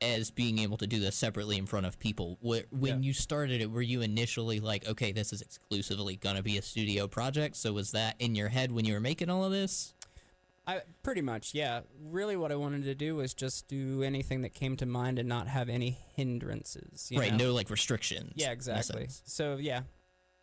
as 0.00 0.30
being 0.30 0.58
able 0.58 0.76
to 0.76 0.86
do 0.86 0.98
this 1.00 1.16
separately 1.16 1.56
in 1.56 1.66
front 1.66 1.86
of 1.86 1.98
people. 1.98 2.36
When 2.40 2.64
Yeah. 2.82 2.98
you 2.98 3.12
started 3.12 3.60
it, 3.60 3.70
were 3.70 3.80
you 3.82 4.02
initially 4.02 4.60
like, 4.60 4.86
okay, 4.86 5.12
this 5.12 5.32
is 5.32 5.40
exclusively 5.40 6.16
going 6.16 6.36
to 6.36 6.42
be 6.42 6.58
a 6.58 6.62
studio 6.62 7.06
project? 7.06 7.56
So 7.56 7.72
was 7.72 7.92
that 7.92 8.16
in 8.18 8.34
your 8.34 8.48
head 8.48 8.70
when 8.72 8.84
you 8.84 8.92
were 8.94 9.00
making 9.00 9.30
all 9.30 9.44
of 9.44 9.52
this? 9.52 9.94
I 10.66 10.82
pretty 11.02 11.20
much, 11.20 11.54
yeah. 11.54 11.80
Really, 12.00 12.36
what 12.36 12.50
I 12.50 12.56
wanted 12.56 12.84
to 12.84 12.94
do 12.94 13.16
was 13.16 13.34
just 13.34 13.68
do 13.68 14.02
anything 14.02 14.42
that 14.42 14.54
came 14.54 14.76
to 14.78 14.86
mind 14.86 15.18
and 15.18 15.28
not 15.28 15.48
have 15.48 15.68
any 15.68 15.98
hindrances. 16.14 17.08
you 17.10 17.20
right, 17.20 17.32
know? 17.32 17.46
no 17.46 17.52
like 17.52 17.70
restrictions. 17.70 18.32
Yeah, 18.34 18.50
exactly. 18.50 19.08
So 19.24 19.56
yeah, 19.56 19.82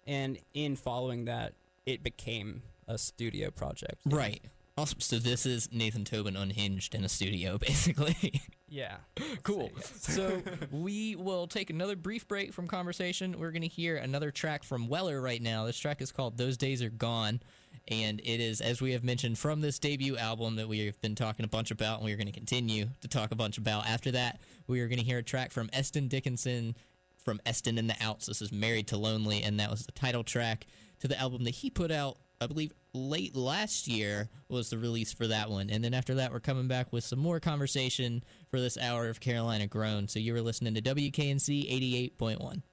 and 0.06 0.38
in 0.54 0.76
following 0.76 1.26
that, 1.26 1.54
it 1.86 2.04
became 2.04 2.64
a 2.88 2.98
studio 2.98 3.52
project. 3.52 4.02
yeah. 4.06 4.16
Right. 4.16 4.42
Awesome. 4.78 5.00
So 5.02 5.20
this 5.20 5.46
is 5.46 5.70
Nathan 5.72 6.06
Tobin 6.06 6.38
unhinged 6.38 6.96
in 6.96 7.04
a 7.04 7.10
studio, 7.10 7.58
basically. 7.60 8.42
Yeah. 8.70 8.98
cool. 9.44 9.70
so 9.82 10.42
we 10.72 11.16
will 11.16 11.46
take 11.48 11.70
another 11.70 11.96
brief 11.96 12.28
break 12.28 12.54
from 12.54 12.68
conversation. 12.68 13.38
We're 13.38 13.52
going 13.52 13.64
to 13.64 13.68
hear 13.68 13.98
another 13.98 14.32
track 14.32 14.64
from 14.64 14.88
Weller 14.88 15.20
right 15.20 15.42
now. 15.42 15.66
This 15.66 15.78
track 15.78 16.02
is 16.02 16.12
called 16.12 16.38
"Those 16.38 16.58
Days 16.58 16.82
Are 16.82 16.90
Gone," 16.90 17.42
and 17.88 18.20
it 18.20 18.40
is, 18.40 18.62
as 18.62 18.82
we 18.82 18.94
have 18.94 19.04
mentioned, 19.04 19.38
from 19.38 19.62
this 19.62 19.80
debut 19.80 20.18
album 20.18 20.56
that 20.56 20.68
we 20.68 20.86
have 20.86 21.02
been 21.02 21.16
talking 21.16 21.44
a 21.44 21.50
bunch 21.50 21.72
about, 21.72 21.98
and 21.98 22.06
we 22.06 22.14
are 22.14 22.18
going 22.18 22.28
to 22.28 22.34
continue 22.34 22.88
to 23.02 23.08
talk 23.08 23.32
a 23.32 23.36
bunch 23.36 23.58
about. 23.58 23.88
After 23.88 24.12
that, 24.12 24.40
we 24.68 24.82
are 24.82 24.88
going 24.88 25.00
to 25.00 25.06
hear 25.06 25.20
a 25.20 25.24
track 25.24 25.52
from 25.52 25.70
Eston 25.74 26.08
Dickinson 26.08 26.76
from 27.24 27.40
Eston 27.46 27.78
and 27.78 27.90
the 27.90 27.96
Outs. 28.02 28.26
This 28.26 28.42
is 28.42 28.52
"Married 28.52 28.88
to 28.88 28.98
Lonely," 28.98 29.44
and 29.44 29.60
that 29.60 29.70
was 29.70 29.86
the 29.86 29.92
title 29.92 30.24
track 30.24 30.66
to 31.00 31.08
the 31.08 31.20
album 31.20 31.44
that 31.44 31.52
he 31.56 31.70
put 31.70 31.92
out. 31.92 32.18
I 32.40 32.48
believe 32.48 32.74
late 32.94 33.36
last 33.36 33.88
year 33.88 34.30
was 34.50 34.70
the 34.70 34.78
release 34.78 35.14
for 35.14 35.28
that 35.28 35.50
one. 35.50 35.70
And 35.70 35.84
then 35.84 35.94
after 35.94 36.16
that, 36.16 36.32
we're 36.32 36.40
coming 36.40 36.68
back 36.68 36.92
with 36.92 37.04
some 37.04 37.20
more 37.20 37.40
conversation 37.40 38.24
for 38.50 38.60
this 38.60 38.78
hour 38.78 39.10
of 39.10 39.20
Carolina 39.20 39.68
Grown. 39.68 40.08
So 40.08 40.18
you 40.18 40.34
were 40.34 40.42
listening 40.42 40.74
to 40.74 40.82
WKNC 40.82 42.12
88.1. 42.18 42.64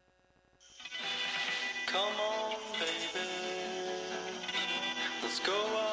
go 5.41 5.88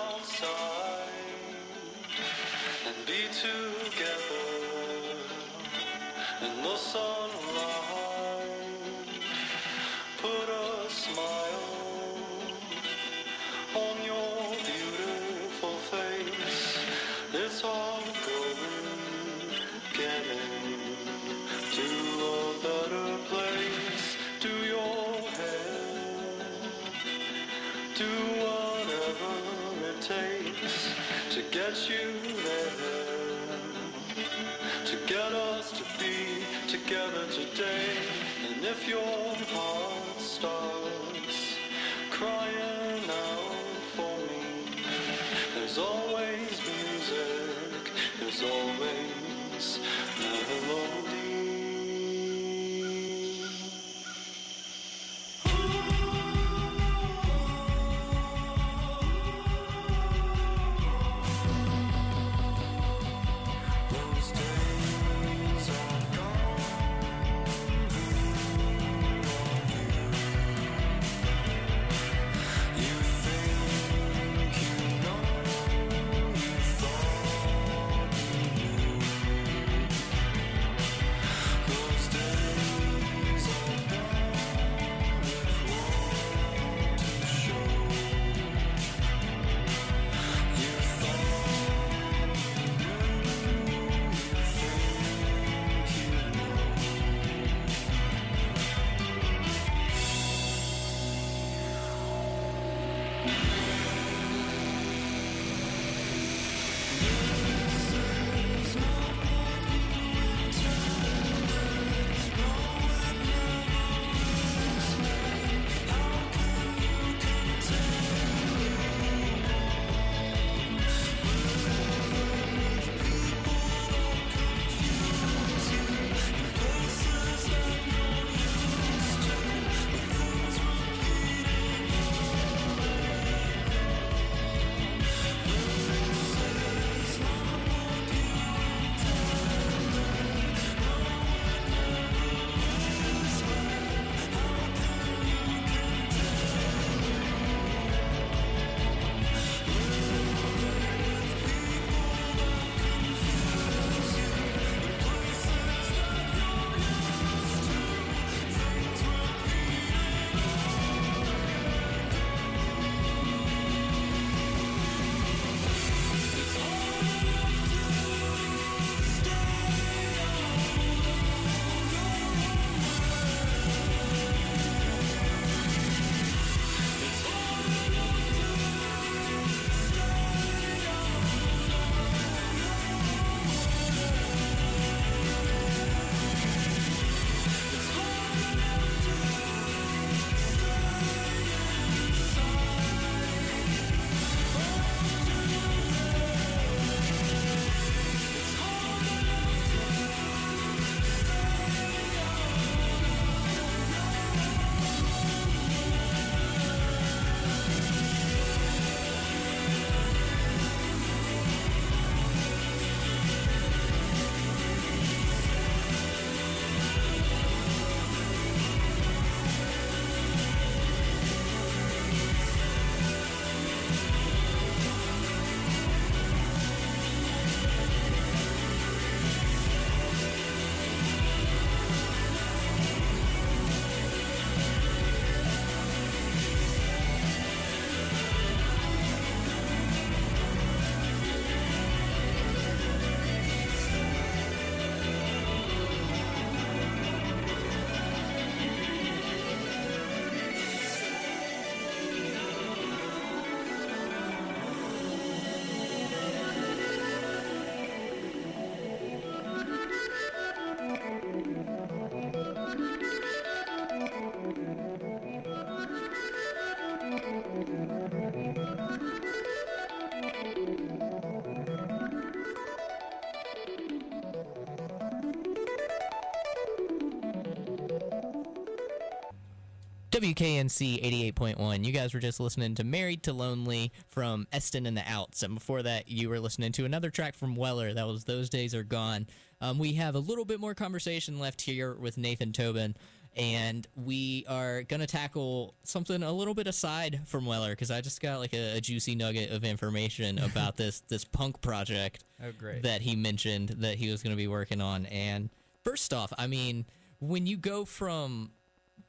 WKNC 280.15 281.34
88.1. 281.34 281.84
You 281.84 281.91
guys 281.91 282.13
were 282.13 282.21
just 282.21 282.39
listening 282.39 282.73
to 282.75 282.86
Married 282.86 283.21
to 283.23 283.34
Lonely 283.34 283.91
from 284.08 284.47
Eston 284.54 284.86
and 284.86 284.95
the 284.95 285.04
Outs. 285.06 285.43
And 285.43 285.56
before 285.56 285.84
that, 285.84 286.08
you 286.08 286.30
were 286.30 286.39
listening 286.39 286.71
to 286.71 286.86
another 286.86 287.10
track 287.10 287.36
from 287.36 287.54
Weller. 287.54 287.93
That 287.93 288.08
was 288.08 288.23
Those 288.23 288.49
Days 288.49 288.73
Are 288.73 288.86
Gone. 288.86 289.28
Um, 289.60 289.78
we 289.78 289.95
have 289.95 290.15
a 290.15 290.19
little 290.19 290.45
bit 290.45 290.62
more 290.62 290.73
conversation 290.73 291.38
left 291.38 291.60
here 291.60 291.95
with 291.95 292.17
Nathan 292.17 292.54
Tobin. 292.54 292.95
And 293.36 293.86
we 293.93 294.45
are 294.47 294.84
going 294.84 295.01
to 295.01 295.06
tackle 295.06 295.75
something 295.84 296.23
a 296.23 296.32
little 296.32 296.54
bit 296.54 296.67
aside 296.67 297.19
from 297.25 297.45
Weller 297.45 297.71
because 297.71 297.91
I 297.91 297.99
just 297.99 298.21
got 298.21 298.39
like 298.39 298.54
a, 298.54 298.78
a 298.78 298.80
juicy 298.80 299.15
nugget 299.15 299.51
of 299.51 299.65
information 299.65 300.39
about 300.39 300.78
this 300.78 301.01
this 301.10 301.25
punk 301.25 301.60
project 301.60 302.23
Oh, 302.41 302.54
that 302.84 303.01
he 303.01 303.17
mentioned 303.17 303.67
that 303.80 303.95
he 303.95 304.10
was 304.10 304.23
going 304.23 304.32
to 304.32 304.38
be 304.38 304.47
working 304.47 304.80
on. 304.80 305.08
And 305.08 305.49
first 305.84 306.13
off, 306.13 306.32
I 306.38 306.47
mean, 306.47 306.86
when 307.19 307.45
you 307.45 307.58
go 307.58 307.84
from 307.84 308.51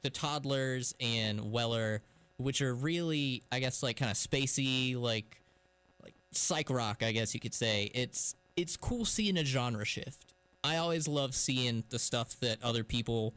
the 0.07 0.11
toddlers 0.11 0.95
and 1.01 1.51
Weller, 1.51 2.01
which 2.37 2.61
are 2.61 2.73
really, 2.73 3.43
I 3.51 3.59
guess, 3.59 3.83
like 3.83 3.97
kind 3.97 4.09
of 4.09 4.15
spacey, 4.15 4.95
like 4.95 5.41
like 6.01 6.13
psych 6.31 6.69
rock, 6.69 7.03
I 7.03 7.11
guess 7.11 7.33
you 7.33 7.41
could 7.41 7.53
say. 7.53 7.91
It's 7.93 8.35
it's 8.55 8.77
cool 8.77 9.03
seeing 9.03 9.37
a 9.37 9.43
genre 9.43 9.83
shift. 9.83 10.33
I 10.63 10.77
always 10.77 11.09
love 11.09 11.35
seeing 11.35 11.83
the 11.89 11.99
stuff 11.99 12.39
that 12.39 12.63
other 12.63 12.85
people 12.85 13.33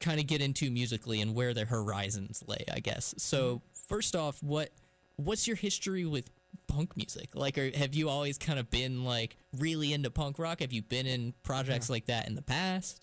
kind 0.00 0.18
of 0.18 0.26
get 0.26 0.42
into 0.42 0.72
musically 0.72 1.20
and 1.20 1.36
where 1.36 1.54
their 1.54 1.66
horizons 1.66 2.42
lay, 2.48 2.64
I 2.74 2.80
guess. 2.80 3.14
So, 3.16 3.62
first 3.88 4.16
off, 4.16 4.42
what 4.42 4.70
what's 5.14 5.46
your 5.46 5.56
history 5.56 6.04
with 6.04 6.30
punk 6.66 6.96
music? 6.96 7.28
Like 7.32 7.56
are, 7.58 7.70
have 7.76 7.94
you 7.94 8.08
always 8.08 8.38
kind 8.38 8.58
of 8.58 8.70
been 8.70 9.04
like 9.04 9.36
really 9.56 9.92
into 9.92 10.10
punk 10.10 10.40
rock? 10.40 10.62
Have 10.62 10.72
you 10.72 10.82
been 10.82 11.06
in 11.06 11.32
projects 11.44 11.88
like 11.88 12.06
that 12.06 12.26
in 12.26 12.34
the 12.34 12.42
past? 12.42 13.00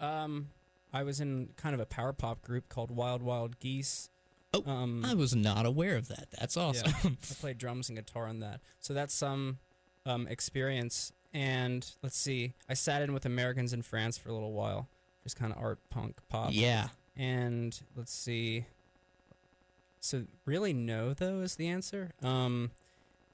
Um, 0.00 0.48
I 0.92 1.02
was 1.02 1.20
in 1.20 1.50
kind 1.56 1.74
of 1.74 1.80
a 1.80 1.86
power 1.86 2.12
pop 2.12 2.42
group 2.42 2.68
called 2.68 2.90
Wild 2.90 3.22
Wild 3.22 3.58
Geese. 3.60 4.10
Oh, 4.52 4.64
Um, 4.66 5.04
I 5.04 5.14
was 5.14 5.34
not 5.34 5.64
aware 5.64 5.96
of 5.96 6.08
that. 6.08 6.28
That's 6.38 6.56
awesome. 6.56 6.90
Yeah, 7.04 7.10
I 7.30 7.34
played 7.40 7.58
drums 7.58 7.88
and 7.88 7.96
guitar 7.96 8.26
on 8.26 8.40
that. 8.40 8.60
So 8.80 8.92
that's 8.94 9.14
some 9.14 9.58
um, 10.04 10.26
experience. 10.26 11.12
And 11.32 11.88
let's 12.02 12.16
see, 12.18 12.54
I 12.68 12.74
sat 12.74 13.02
in 13.02 13.12
with 13.12 13.24
Americans 13.24 13.72
in 13.72 13.82
France 13.82 14.18
for 14.18 14.30
a 14.30 14.32
little 14.32 14.52
while, 14.52 14.88
just 15.22 15.36
kind 15.36 15.52
of 15.52 15.58
art 15.62 15.78
punk 15.90 16.16
pop. 16.28 16.50
yeah. 16.52 16.88
And 17.16 17.78
let's 17.94 18.12
see. 18.12 18.64
So 20.00 20.24
really, 20.44 20.72
no 20.72 21.12
though 21.14 21.40
is 21.40 21.56
the 21.56 21.68
answer. 21.68 22.12
Um, 22.22 22.70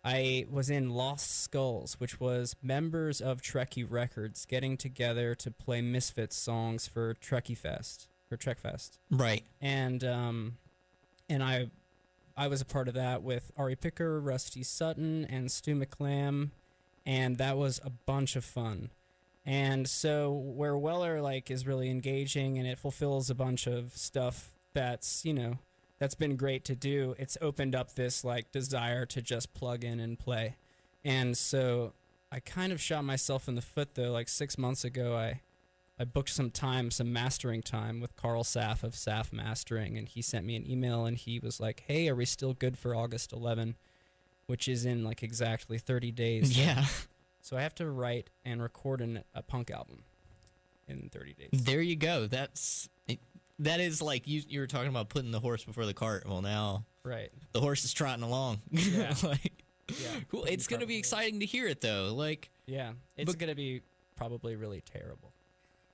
I 0.07 0.47
was 0.51 0.71
in 0.71 0.91
Lost 0.91 1.43
Skulls, 1.43 1.99
which 1.99 2.21
was 2.21 2.55
members 2.63 3.21
of 3.21 3.43
Trekky 3.43 3.85
Records 3.89 4.47
getting 4.47 4.77
together 4.77 5.35
to 5.35 5.51
play 5.51 5.81
Misfits 5.81 6.37
songs 6.37 6.87
for 6.87 7.15
Trekky 7.15 7.57
Fest 7.59 8.09
for 8.29 8.37
Trek 8.37 8.59
Fest 8.61 8.99
Right. 9.11 9.45
and 9.61 10.03
um, 10.05 10.59
and 11.29 11.43
I 11.43 11.71
I 12.37 12.49
was 12.49 12.61
a 12.61 12.65
part 12.67 12.87
of 12.89 12.95
that 12.95 13.23
with 13.23 13.51
Ari 13.57 13.77
Picker, 13.77 14.21
Rusty 14.21 14.63
Sutton, 14.63 15.25
and 15.25 15.51
Stu 15.51 15.75
McLamb, 15.75 16.51
and 17.05 17.39
that 17.39 17.57
was 17.57 17.81
a 17.85 17.91
bunch 17.91 18.37
of 18.37 18.45
fun. 18.45 18.91
And 19.45 19.89
so 19.89 20.33
where 20.33 20.77
Weller 20.77 21.21
like 21.21 21.51
is 21.51 21.67
really 21.67 21.89
engaging 21.91 22.59
and 22.59 22.67
it 22.67 22.79
fulfills 22.79 23.31
a 23.31 23.35
bunch 23.35 23.67
of 23.67 23.97
stuff 23.97 24.51
that's 24.75 25.25
you 25.25 25.33
know 25.33 25.59
that's 25.99 26.15
been 26.15 26.37
great 26.37 26.65
to 26.67 26.75
do. 26.75 27.15
It's 27.19 27.39
opened 27.41 27.75
up 27.75 27.95
this 27.95 28.25
like 28.25 28.53
desire 28.53 29.07
to 29.07 29.23
just 29.23 29.55
plug 29.55 29.85
in 29.85 30.01
and 30.01 30.19
play, 30.19 30.57
and 31.05 31.37
so 31.37 31.93
I 32.31 32.41
kind 32.41 32.73
of 32.73 32.81
shot 32.81 33.05
myself 33.05 33.49
in 33.49 33.55
the 33.55 33.63
foot 33.63 33.95
though. 33.95 34.13
Like 34.13 34.29
six 34.29 34.59
months 34.59 34.85
ago, 34.85 35.17
I 35.17 35.41
I 35.99 36.05
booked 36.05 36.31
some 36.31 36.51
time, 36.51 36.91
some 36.91 37.13
mastering 37.13 37.63
time 37.63 38.01
with 38.01 38.17
Carl 38.17 38.45
Saff 38.45 38.83
of 38.83 38.93
Saff 38.93 39.33
Mastering, 39.33 39.97
and 39.97 40.09
he 40.09 40.21
sent 40.21 40.45
me 40.45 40.57
an 40.57 40.71
email 40.71 41.07
and 41.07 41.17
he 41.17 41.39
was 41.39 41.61
like, 41.61 41.85
"Hey, 41.87 42.09
are 42.09 42.15
we 42.15 42.27
still 42.27 42.53
good 42.53 42.77
for 42.77 42.95
August 42.95 43.33
11?" 43.33 43.77
Which 44.47 44.69
is 44.69 44.85
in 44.85 45.03
like 45.03 45.23
exactly 45.23 45.79
30 45.79 46.13
days. 46.13 46.57
Yeah. 46.57 46.87
So 47.41 47.57
I 47.57 47.63
have 47.63 47.75
to 47.77 47.89
write 47.89 48.31
and 48.45 48.61
record 48.61 49.01
an, 49.01 49.23
a 49.33 49.41
punk 49.41 49.71
album 49.71 50.03
in 50.89 51.09
30 51.13 51.35
days. 51.35 51.51
There 51.53 51.81
you 51.81 51.97
go. 51.97 52.27
That's 52.27 52.89
it, 53.07 53.21
that 53.61 53.81
is 53.81 54.01
like 54.03 54.27
you 54.29 54.43
you 54.49 54.61
were 54.61 54.67
talking 54.67 54.89
about 54.89 55.09
putting 55.09 55.31
the 55.31 55.41
horse 55.41 55.65
before 55.65 55.87
the 55.87 55.95
cart. 55.95 56.27
Well, 56.29 56.43
now 56.43 56.85
Right. 57.03 57.31
the 57.53 57.61
horse 57.61 57.85
is 57.85 57.93
trotting 57.93 58.23
along. 58.25 58.61
Yeah. 58.71 59.15
like, 59.23 59.65
Yeah. 59.89 60.21
cool. 60.31 60.45
It's 60.45 60.67
gonna 60.67 60.87
be 60.87 60.97
exciting 60.99 61.41
to 61.41 61.47
hear 61.47 61.67
it 61.69 61.81
though. 61.81 62.13
Like, 62.15 62.51
Yeah. 62.67 62.93
It's 63.17 63.31
But- 63.33 63.39
gonna 63.39 63.55
be 63.55 63.83
probably 64.17 64.57
really 64.57 64.81
terrible. 64.83 65.33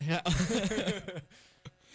Yeah. 0.01 0.23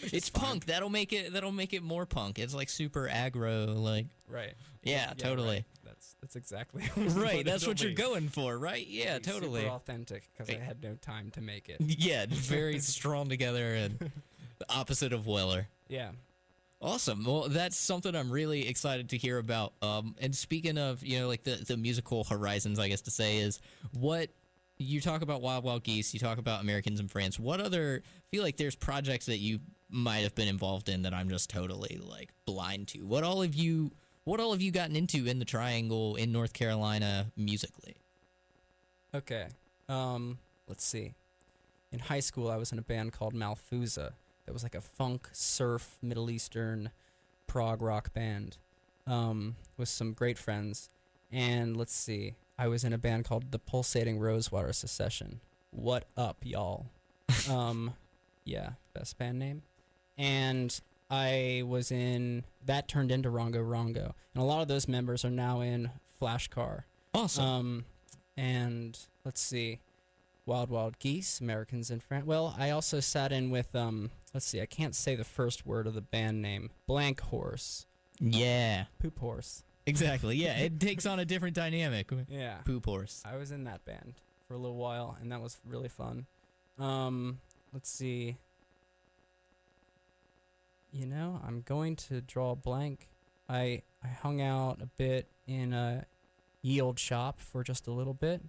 it's 0.00 0.30
punk. 0.30 0.66
That'll 0.66 0.90
make 0.90 1.12
it. 1.12 1.32
That'll 1.32 1.52
make 1.52 1.72
it 1.74 1.82
more 1.82 2.06
punk. 2.06 2.38
It's 2.38 2.54
like 2.54 2.70
super 2.70 3.08
aggro. 3.12 3.76
Like, 3.76 4.06
Right. 4.28 4.54
yeah, 4.82 5.12
totally. 5.16 5.48
right. 5.56 5.64
That's 5.84 6.14
that's 6.20 6.36
exactly 6.36 6.88
Right. 6.96 7.44
that's 7.44 7.66
what 7.66 7.82
you're 7.82 7.92
going 7.92 8.28
for, 8.28 8.56
right? 8.58 8.86
Yeah, 8.86 9.18
totally. 9.18 9.66
authentic 9.66 10.28
because 10.32 10.48
I 10.54 10.58
had 10.58 10.82
no 10.82 10.94
time 10.94 11.30
to 11.32 11.40
make 11.40 11.68
it. 11.68 11.78
Yeah, 11.80 12.26
very 12.28 12.78
strong 12.80 13.28
together 13.28 13.74
and 13.74 14.10
the 14.58 14.66
opposite 14.68 15.12
of 15.12 15.26
Weller. 15.26 15.68
Yeah. 15.88 16.10
Awesome. 16.80 17.24
Well, 17.24 17.48
that's 17.48 17.76
something 17.76 18.14
I'm 18.14 18.30
really 18.30 18.68
excited 18.68 19.08
to 19.10 19.16
hear 19.16 19.38
about. 19.38 19.72
Um, 19.82 20.14
and 20.20 20.34
speaking 20.34 20.78
of, 20.78 21.04
you 21.04 21.18
know, 21.18 21.26
like 21.26 21.42
the, 21.42 21.56
the 21.66 21.76
musical 21.76 22.24
horizons, 22.24 22.78
I 22.78 22.88
guess 22.88 23.00
to 23.02 23.10
say 23.10 23.38
is 23.38 23.58
what 23.92 24.30
you 24.76 25.00
talk 25.00 25.22
about 25.22 25.42
Wild 25.42 25.64
Wild 25.64 25.82
Geese, 25.82 26.14
you 26.14 26.20
talk 26.20 26.38
about 26.38 26.60
Americans 26.60 27.00
in 27.00 27.08
France. 27.08 27.38
What 27.38 27.60
other 27.60 28.02
feel 28.30 28.44
like 28.44 28.56
there's 28.56 28.76
projects 28.76 29.26
that 29.26 29.38
you 29.38 29.58
might 29.90 30.18
have 30.18 30.36
been 30.36 30.46
involved 30.46 30.88
in 30.88 31.02
that 31.02 31.12
I'm 31.12 31.28
just 31.28 31.50
totally 31.50 31.98
like 32.00 32.30
blind 32.44 32.88
to? 32.88 33.00
What 33.00 33.24
all 33.24 33.42
of 33.42 33.56
you 33.56 33.90
what 34.24 34.40
all 34.40 34.52
have 34.52 34.60
you 34.60 34.70
gotten 34.70 34.94
into 34.94 35.26
in 35.26 35.38
the 35.38 35.46
Triangle 35.46 36.14
in 36.14 36.32
North 36.32 36.52
Carolina 36.52 37.32
musically? 37.34 37.96
Okay. 39.14 39.46
Um, 39.88 40.38
let's 40.68 40.84
see. 40.84 41.14
In 41.90 41.98
high 41.98 42.20
school, 42.20 42.50
I 42.50 42.56
was 42.56 42.70
in 42.70 42.78
a 42.78 42.82
band 42.82 43.14
called 43.14 43.34
Malfusa. 43.34 44.12
That 44.48 44.54
was 44.54 44.62
like 44.62 44.74
a 44.74 44.80
funk, 44.80 45.28
surf, 45.32 45.98
Middle 46.00 46.30
Eastern, 46.30 46.90
prog 47.46 47.82
rock 47.82 48.14
band 48.14 48.56
um, 49.06 49.56
with 49.76 49.90
some 49.90 50.14
great 50.14 50.38
friends. 50.38 50.88
And 51.30 51.76
let's 51.76 51.92
see. 51.92 52.36
I 52.58 52.66
was 52.68 52.82
in 52.82 52.94
a 52.94 52.98
band 52.98 53.26
called 53.26 53.52
the 53.52 53.58
Pulsating 53.58 54.18
Rosewater 54.18 54.72
Secession. 54.72 55.40
What 55.70 56.06
up, 56.16 56.38
y'all? 56.44 56.86
um, 57.50 57.92
yeah, 58.46 58.70
best 58.94 59.18
band 59.18 59.38
name. 59.38 59.64
And 60.16 60.80
I 61.10 61.62
was 61.66 61.92
in 61.92 62.44
that 62.64 62.88
turned 62.88 63.12
into 63.12 63.28
Rongo 63.28 63.56
Rongo, 63.56 64.14
and 64.32 64.42
a 64.42 64.46
lot 64.46 64.62
of 64.62 64.68
those 64.68 64.88
members 64.88 65.26
are 65.26 65.30
now 65.30 65.60
in 65.60 65.90
Flashcar. 66.18 66.86
Awesome. 67.12 67.44
Um, 67.44 67.84
and 68.34 68.98
let's 69.26 69.42
see, 69.42 69.80
Wild 70.46 70.70
Wild 70.70 70.98
Geese, 70.98 71.38
Americans 71.38 71.90
in 71.90 72.00
France. 72.00 72.24
Well, 72.24 72.56
I 72.58 72.70
also 72.70 73.00
sat 73.00 73.30
in 73.30 73.50
with 73.50 73.76
um. 73.76 74.10
Let's 74.34 74.46
see, 74.46 74.60
I 74.60 74.66
can't 74.66 74.94
say 74.94 75.14
the 75.14 75.24
first 75.24 75.66
word 75.66 75.86
of 75.86 75.94
the 75.94 76.02
band 76.02 76.42
name. 76.42 76.70
Blank 76.86 77.20
Horse, 77.20 77.86
yeah. 78.20 78.84
Poop 78.98 79.18
Horse. 79.18 79.62
Exactly. 79.88 80.36
Yeah, 80.36 80.58
it 80.58 80.78
takes 80.80 81.06
on 81.06 81.18
a 81.18 81.24
different 81.24 81.56
dynamic. 81.56 82.10
Yeah, 82.28 82.58
Poop 82.64 82.84
horse. 82.84 83.22
I 83.24 83.36
was 83.36 83.50
in 83.50 83.64
that 83.64 83.84
band 83.86 84.14
for 84.46 84.54
a 84.54 84.58
little 84.58 84.76
while, 84.76 85.16
and 85.20 85.32
that 85.32 85.40
was 85.40 85.58
really 85.64 85.88
fun. 85.88 86.26
Um, 86.78 87.40
let's 87.72 87.88
see. 87.88 88.36
You 90.92 91.06
know, 91.06 91.40
I'm 91.46 91.62
going 91.62 91.96
to 91.96 92.20
draw 92.20 92.52
a 92.52 92.56
blank. 92.56 93.08
I 93.48 93.82
I 94.04 94.08
hung 94.08 94.40
out 94.42 94.80
a 94.82 94.86
bit 94.86 95.28
in 95.46 95.72
a 95.72 96.04
yield 96.60 96.98
shop 96.98 97.40
for 97.40 97.64
just 97.64 97.86
a 97.86 97.90
little 97.90 98.14
bit, 98.14 98.42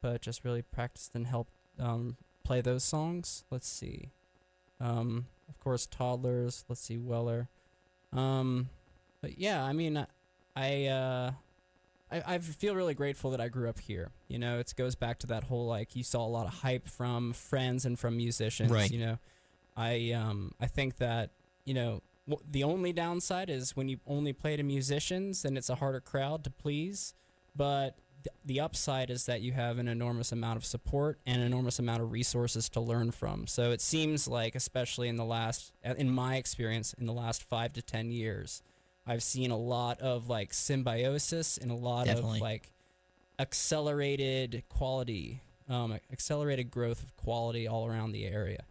but 0.00 0.22
just 0.22 0.44
really 0.44 0.62
practiced 0.62 1.14
and 1.14 1.26
helped 1.26 1.52
um, 1.78 2.16
play 2.42 2.60
those 2.62 2.84
songs. 2.84 3.44
Let's 3.50 3.68
see. 3.68 4.12
Um, 4.80 5.26
of 5.48 5.58
course, 5.60 5.86
toddlers. 5.86 6.64
Let's 6.68 6.80
see, 6.80 6.96
Weller. 6.98 7.48
Um, 8.12 8.70
but 9.20 9.38
yeah, 9.38 9.62
I 9.64 9.72
mean, 9.72 10.06
I 10.56 10.86
uh, 10.86 11.32
I, 12.10 12.22
I 12.34 12.38
feel 12.38 12.74
really 12.74 12.94
grateful 12.94 13.30
that 13.32 13.40
I 13.40 13.48
grew 13.48 13.68
up 13.68 13.78
here. 13.80 14.10
You 14.28 14.38
know, 14.38 14.58
it 14.58 14.72
goes 14.76 14.94
back 14.94 15.18
to 15.20 15.26
that 15.28 15.44
whole 15.44 15.66
like 15.66 15.94
you 15.94 16.04
saw 16.04 16.24
a 16.24 16.28
lot 16.28 16.46
of 16.46 16.54
hype 16.54 16.88
from 16.88 17.32
friends 17.32 17.84
and 17.84 17.98
from 17.98 18.16
musicians. 18.16 18.70
Right. 18.70 18.90
You 18.90 19.00
know, 19.00 19.18
I 19.76 20.12
um 20.12 20.52
I 20.60 20.66
think 20.66 20.96
that 20.96 21.30
you 21.64 21.74
know 21.74 22.02
w- 22.28 22.44
the 22.48 22.64
only 22.64 22.92
downside 22.92 23.50
is 23.50 23.76
when 23.76 23.88
you 23.88 23.98
only 24.06 24.32
play 24.32 24.56
to 24.56 24.62
musicians, 24.62 25.42
then 25.42 25.56
it's 25.56 25.68
a 25.68 25.76
harder 25.76 26.00
crowd 26.00 26.44
to 26.44 26.50
please. 26.50 27.14
But 27.54 27.98
the 28.44 28.60
upside 28.60 29.10
is 29.10 29.26
that 29.26 29.40
you 29.40 29.52
have 29.52 29.78
an 29.78 29.88
enormous 29.88 30.32
amount 30.32 30.56
of 30.56 30.64
support 30.64 31.18
and 31.26 31.40
an 31.40 31.46
enormous 31.46 31.78
amount 31.78 32.02
of 32.02 32.12
resources 32.12 32.68
to 32.70 32.80
learn 32.80 33.10
from. 33.10 33.46
So 33.46 33.70
it 33.70 33.80
seems 33.80 34.26
like, 34.28 34.54
especially 34.54 35.08
in 35.08 35.16
the 35.16 35.24
last, 35.24 35.72
in 35.82 36.10
my 36.10 36.36
experience, 36.36 36.94
in 36.94 37.06
the 37.06 37.12
last 37.12 37.42
five 37.42 37.72
to 37.74 37.82
ten 37.82 38.10
years, 38.10 38.62
I've 39.06 39.22
seen 39.22 39.50
a 39.50 39.56
lot 39.56 40.00
of 40.00 40.28
like 40.28 40.52
symbiosis 40.52 41.58
and 41.58 41.70
a 41.70 41.74
lot 41.74 42.06
Definitely. 42.06 42.38
of 42.38 42.42
like 42.42 42.72
accelerated 43.38 44.64
quality, 44.68 45.42
um, 45.68 45.98
accelerated 46.12 46.70
growth 46.70 47.02
of 47.02 47.16
quality 47.16 47.66
all 47.66 47.86
around 47.86 48.12
the 48.12 48.26
area. 48.26 48.64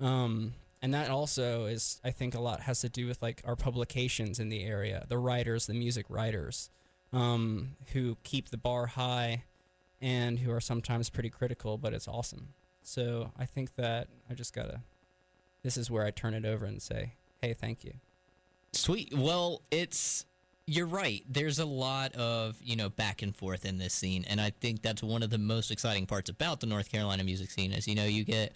Um, 0.00 0.54
and 0.82 0.92
that 0.92 1.10
also 1.10 1.66
is 1.66 2.00
I 2.04 2.10
think 2.10 2.34
a 2.34 2.40
lot 2.40 2.60
has 2.60 2.80
to 2.80 2.88
do 2.88 3.06
with 3.06 3.22
like 3.22 3.42
our 3.44 3.56
publications 3.56 4.38
in 4.38 4.48
the 4.48 4.64
area, 4.64 5.04
the 5.08 5.18
writers, 5.18 5.66
the 5.66 5.74
music 5.74 6.06
writers, 6.08 6.70
um, 7.14 7.76
who 7.92 8.16
keep 8.22 8.50
the 8.50 8.56
bar 8.56 8.86
high, 8.86 9.44
and 10.00 10.40
who 10.40 10.50
are 10.52 10.60
sometimes 10.60 11.08
pretty 11.08 11.30
critical, 11.30 11.78
but 11.78 11.94
it's 11.94 12.08
awesome. 12.08 12.48
So 12.82 13.30
I 13.38 13.46
think 13.46 13.76
that 13.76 14.08
I 14.28 14.34
just 14.34 14.52
gotta. 14.52 14.82
This 15.62 15.76
is 15.78 15.90
where 15.90 16.04
I 16.04 16.10
turn 16.10 16.34
it 16.34 16.44
over 16.44 16.66
and 16.66 16.82
say, 16.82 17.14
"Hey, 17.40 17.54
thank 17.54 17.84
you." 17.84 17.94
Sweet. 18.72 19.14
Well, 19.16 19.62
it's 19.70 20.26
you're 20.66 20.86
right. 20.86 21.22
There's 21.28 21.58
a 21.58 21.64
lot 21.64 22.12
of 22.14 22.56
you 22.60 22.76
know 22.76 22.90
back 22.90 23.22
and 23.22 23.34
forth 23.34 23.64
in 23.64 23.78
this 23.78 23.94
scene, 23.94 24.24
and 24.28 24.40
I 24.40 24.50
think 24.50 24.82
that's 24.82 25.02
one 25.02 25.22
of 25.22 25.30
the 25.30 25.38
most 25.38 25.70
exciting 25.70 26.06
parts 26.06 26.28
about 26.28 26.60
the 26.60 26.66
North 26.66 26.90
Carolina 26.90 27.24
music 27.24 27.50
scene. 27.50 27.72
Is 27.72 27.86
you 27.86 27.94
know 27.94 28.04
you 28.04 28.24
get 28.24 28.52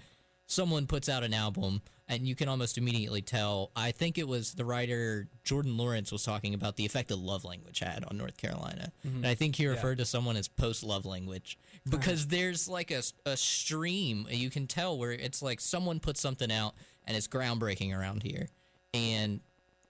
someone 0.48 0.87
puts 0.88 1.08
out 1.08 1.22
an 1.22 1.32
album, 1.32 1.82
and 2.08 2.26
you 2.26 2.34
can 2.34 2.48
almost 2.48 2.76
immediately 2.78 3.22
tell. 3.22 3.70
I 3.76 3.92
think 3.92 4.18
it 4.18 4.26
was 4.26 4.54
the 4.54 4.64
writer 4.64 5.28
Jordan 5.44 5.76
Lawrence 5.76 6.11
was 6.11 6.24
talking 6.24 6.54
about 6.54 6.74
the 6.76 6.84
effect 6.84 7.11
of 7.12 7.20
love 7.20 7.44
language 7.44 7.78
had 7.78 8.04
on 8.04 8.16
North 8.16 8.37
Carolina, 8.37 8.90
mm-hmm. 9.06 9.18
and 9.18 9.26
I 9.26 9.34
think 9.34 9.54
he 9.56 9.62
Yeah. 9.64 9.70
referred 9.70 9.98
to 9.98 10.04
someone 10.04 10.37
as 10.37 10.48
post 10.48 10.82
love 10.82 11.04
language 11.06 11.56
because 11.88 12.26
there's 12.26 12.66
like 12.66 12.90
a 12.90 13.02
a 13.24 13.37
stream 13.37 14.26
you 14.30 14.50
can 14.50 14.66
tell 14.66 14.98
where 14.98 15.12
it's 15.12 15.40
like 15.42 15.61
someone 15.61 16.00
puts 16.00 16.20
something 16.20 16.50
out 16.50 16.74
and 17.06 17.16
it's 17.16 17.28
groundbreaking 17.28 17.96
around 17.96 18.22
here, 18.24 18.48
and 18.94 19.40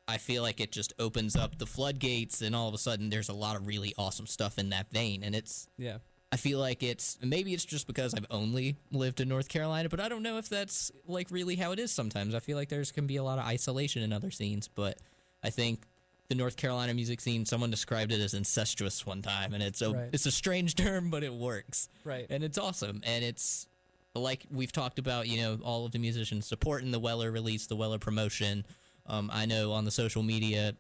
I 0.09 0.17
feel 0.17 0.43
like 0.43 0.59
it 0.59 0.73
just 0.73 0.95
opens 0.99 1.37
up 1.37 1.59
the 1.59 1.67
floodgates, 1.67 2.41
and 2.41 2.57
all 2.57 2.67
of 2.67 2.75
a 2.75 2.79
sudden, 2.79 3.11
there's 3.11 3.29
a 3.29 3.35
lot 3.35 3.57
of 3.57 3.67
really 3.67 3.95
awesome 3.99 4.27
stuff 4.27 4.59
in 4.59 4.71
that 4.71 4.91
vein. 4.91 5.23
And 5.23 5.35
it's, 5.35 5.69
Yeah. 5.77 5.99
I 6.31 6.37
feel 6.37 6.59
like 6.59 6.83
it's 6.83 7.19
maybe 7.23 7.55
it's 7.55 7.65
just 7.65 7.87
because 7.87 8.13
I've 8.15 8.27
only 8.31 8.77
lived 8.93 9.21
in 9.21 9.29
North 9.29 9.49
Carolina, 9.49 9.89
but 9.89 9.99
I 10.01 10.09
don't 10.11 10.23
know 10.23 10.37
if 10.39 10.49
that's 10.49 10.93
like 11.07 11.31
really 11.31 11.57
how 11.57 11.73
it 11.73 11.79
is 11.79 11.91
sometimes. 11.91 12.35
I 12.35 12.41
feel 12.41 12.57
like 12.57 12.69
there's 12.69 12.93
can 12.93 13.07
be 13.07 13.17
a 13.17 13.23
lot 13.25 13.39
of 13.39 13.47
isolation 13.47 14.03
in 14.03 14.13
other 14.13 14.31
scenes, 14.31 14.69
but 14.69 14.99
I 15.43 15.49
think 15.51 15.85
the 16.29 16.35
North 16.35 16.57
Carolina 16.59 16.93
music 16.93 17.23
scene, 17.23 17.47
someone 17.47 17.71
described 17.71 18.13
it 18.13 18.21
as 18.21 18.35
incestuous 18.35 19.07
one 19.07 19.23
time, 19.23 19.55
and 19.55 19.63
it's 19.63 19.81
a 19.81 19.91
Right. 19.91 20.11
it's 20.13 20.27
a 20.27 20.31
strange 20.31 20.75
term, 20.85 21.11
but 21.11 21.23
it 21.25 21.33
works 21.33 21.89
Right. 22.05 22.27
and 22.29 22.45
it's 22.45 22.59
awesome 22.59 23.01
and 23.07 23.25
it's 23.25 23.67
like 24.15 24.45
we've 24.51 24.73
talked 24.73 24.99
about 24.99 25.29
you 25.29 25.41
know 25.41 25.59
all 25.63 25.87
of 25.87 25.93
the 25.93 25.99
musicians 25.99 26.45
supporting 26.45 26.91
the 26.91 26.99
weller 26.99 27.31
release 27.31 27.67
the 27.69 27.77
weller 27.77 27.99
promotion 28.01 28.65
um, 29.07 29.31
i 29.33 29.47
know 29.47 29.71
on 29.71 29.85
the 29.85 29.93
social 29.93 30.25
media 30.25 30.75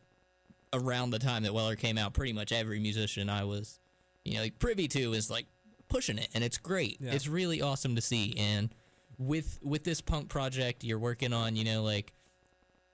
around 0.73 1.11
the 1.11 1.21
time 1.21 1.45
that 1.45 1.55
weller 1.55 1.77
came 1.77 1.97
out 1.97 2.12
pretty 2.14 2.33
much 2.33 2.51
every 2.51 2.81
musician 2.81 3.29
i 3.31 3.45
was 3.45 3.79
you 4.25 4.35
know 4.35 4.41
like 4.43 4.59
privy 4.59 4.89
to 4.89 5.12
is 5.12 5.31
like 5.31 5.47
pushing 5.89 6.19
it 6.19 6.29
and 6.35 6.45
it's 6.45 6.59
great 6.59 6.99
Yeah. 7.01 7.12
it's 7.12 7.27
really 7.29 7.62
awesome 7.62 7.95
to 7.97 8.01
see 8.03 8.35
and 8.37 8.75
with 9.19 9.59
with 9.62 9.85
this 9.85 10.01
punk 10.01 10.29
project 10.29 10.85
you're 10.85 10.99
working 10.99 11.33
on 11.33 11.57
you 11.57 11.64
know 11.64 11.83
like 11.83 12.12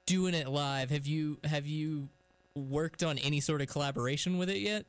doing 0.06 0.34
it 0.34 0.48
live 0.48 0.90
have 0.90 1.06
you 1.06 1.38
have 1.44 1.66
you 1.66 2.08
worked 2.54 3.02
on 3.02 3.18
any 3.18 3.40
sort 3.40 3.60
of 3.60 3.68
collaboration 3.68 4.38
with 4.38 4.48
it 4.48 4.58
yet 4.58 4.86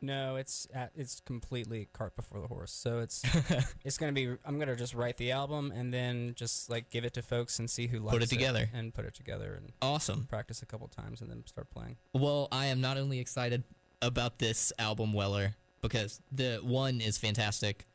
No, 0.00 0.36
it's 0.36 0.68
at, 0.72 0.92
it's 0.94 1.18
completely 1.20 1.88
cart 1.92 2.14
before 2.14 2.40
the 2.40 2.46
horse. 2.46 2.70
So 2.70 3.00
it's 3.00 3.20
it's 3.84 3.98
gonna 3.98 4.12
be. 4.12 4.28
I'm 4.44 4.56
gonna 4.60 4.76
just 4.76 4.94
write 4.94 5.16
the 5.16 5.32
album 5.32 5.72
and 5.74 5.92
then 5.92 6.34
just 6.36 6.70
like 6.70 6.88
give 6.88 7.04
it 7.04 7.14
to 7.14 7.22
folks 7.22 7.58
and 7.58 7.68
see 7.68 7.88
who 7.88 7.98
likes 7.98 8.14
it. 8.14 8.18
put 8.20 8.22
it 8.22 8.28
together. 8.30 8.70
and 8.72 8.94
put 8.94 9.06
it 9.06 9.14
together 9.14 9.54
and 9.56 9.72
awesome 9.82 10.26
practice 10.28 10.62
a 10.62 10.66
couple 10.66 10.86
times 10.86 11.20
and 11.20 11.28
then 11.28 11.42
start 11.46 11.68
playing. 11.70 11.96
Well, 12.12 12.46
I 12.52 12.66
am 12.66 12.80
not 12.80 12.96
only 12.96 13.18
excited 13.18 13.64
about 14.00 14.38
this 14.38 14.72
album, 14.78 15.12
Weller, 15.12 15.56
because 15.80 16.20
the 16.32 16.60
one 16.62 17.00
is 17.00 17.18
fantastic. 17.18 17.86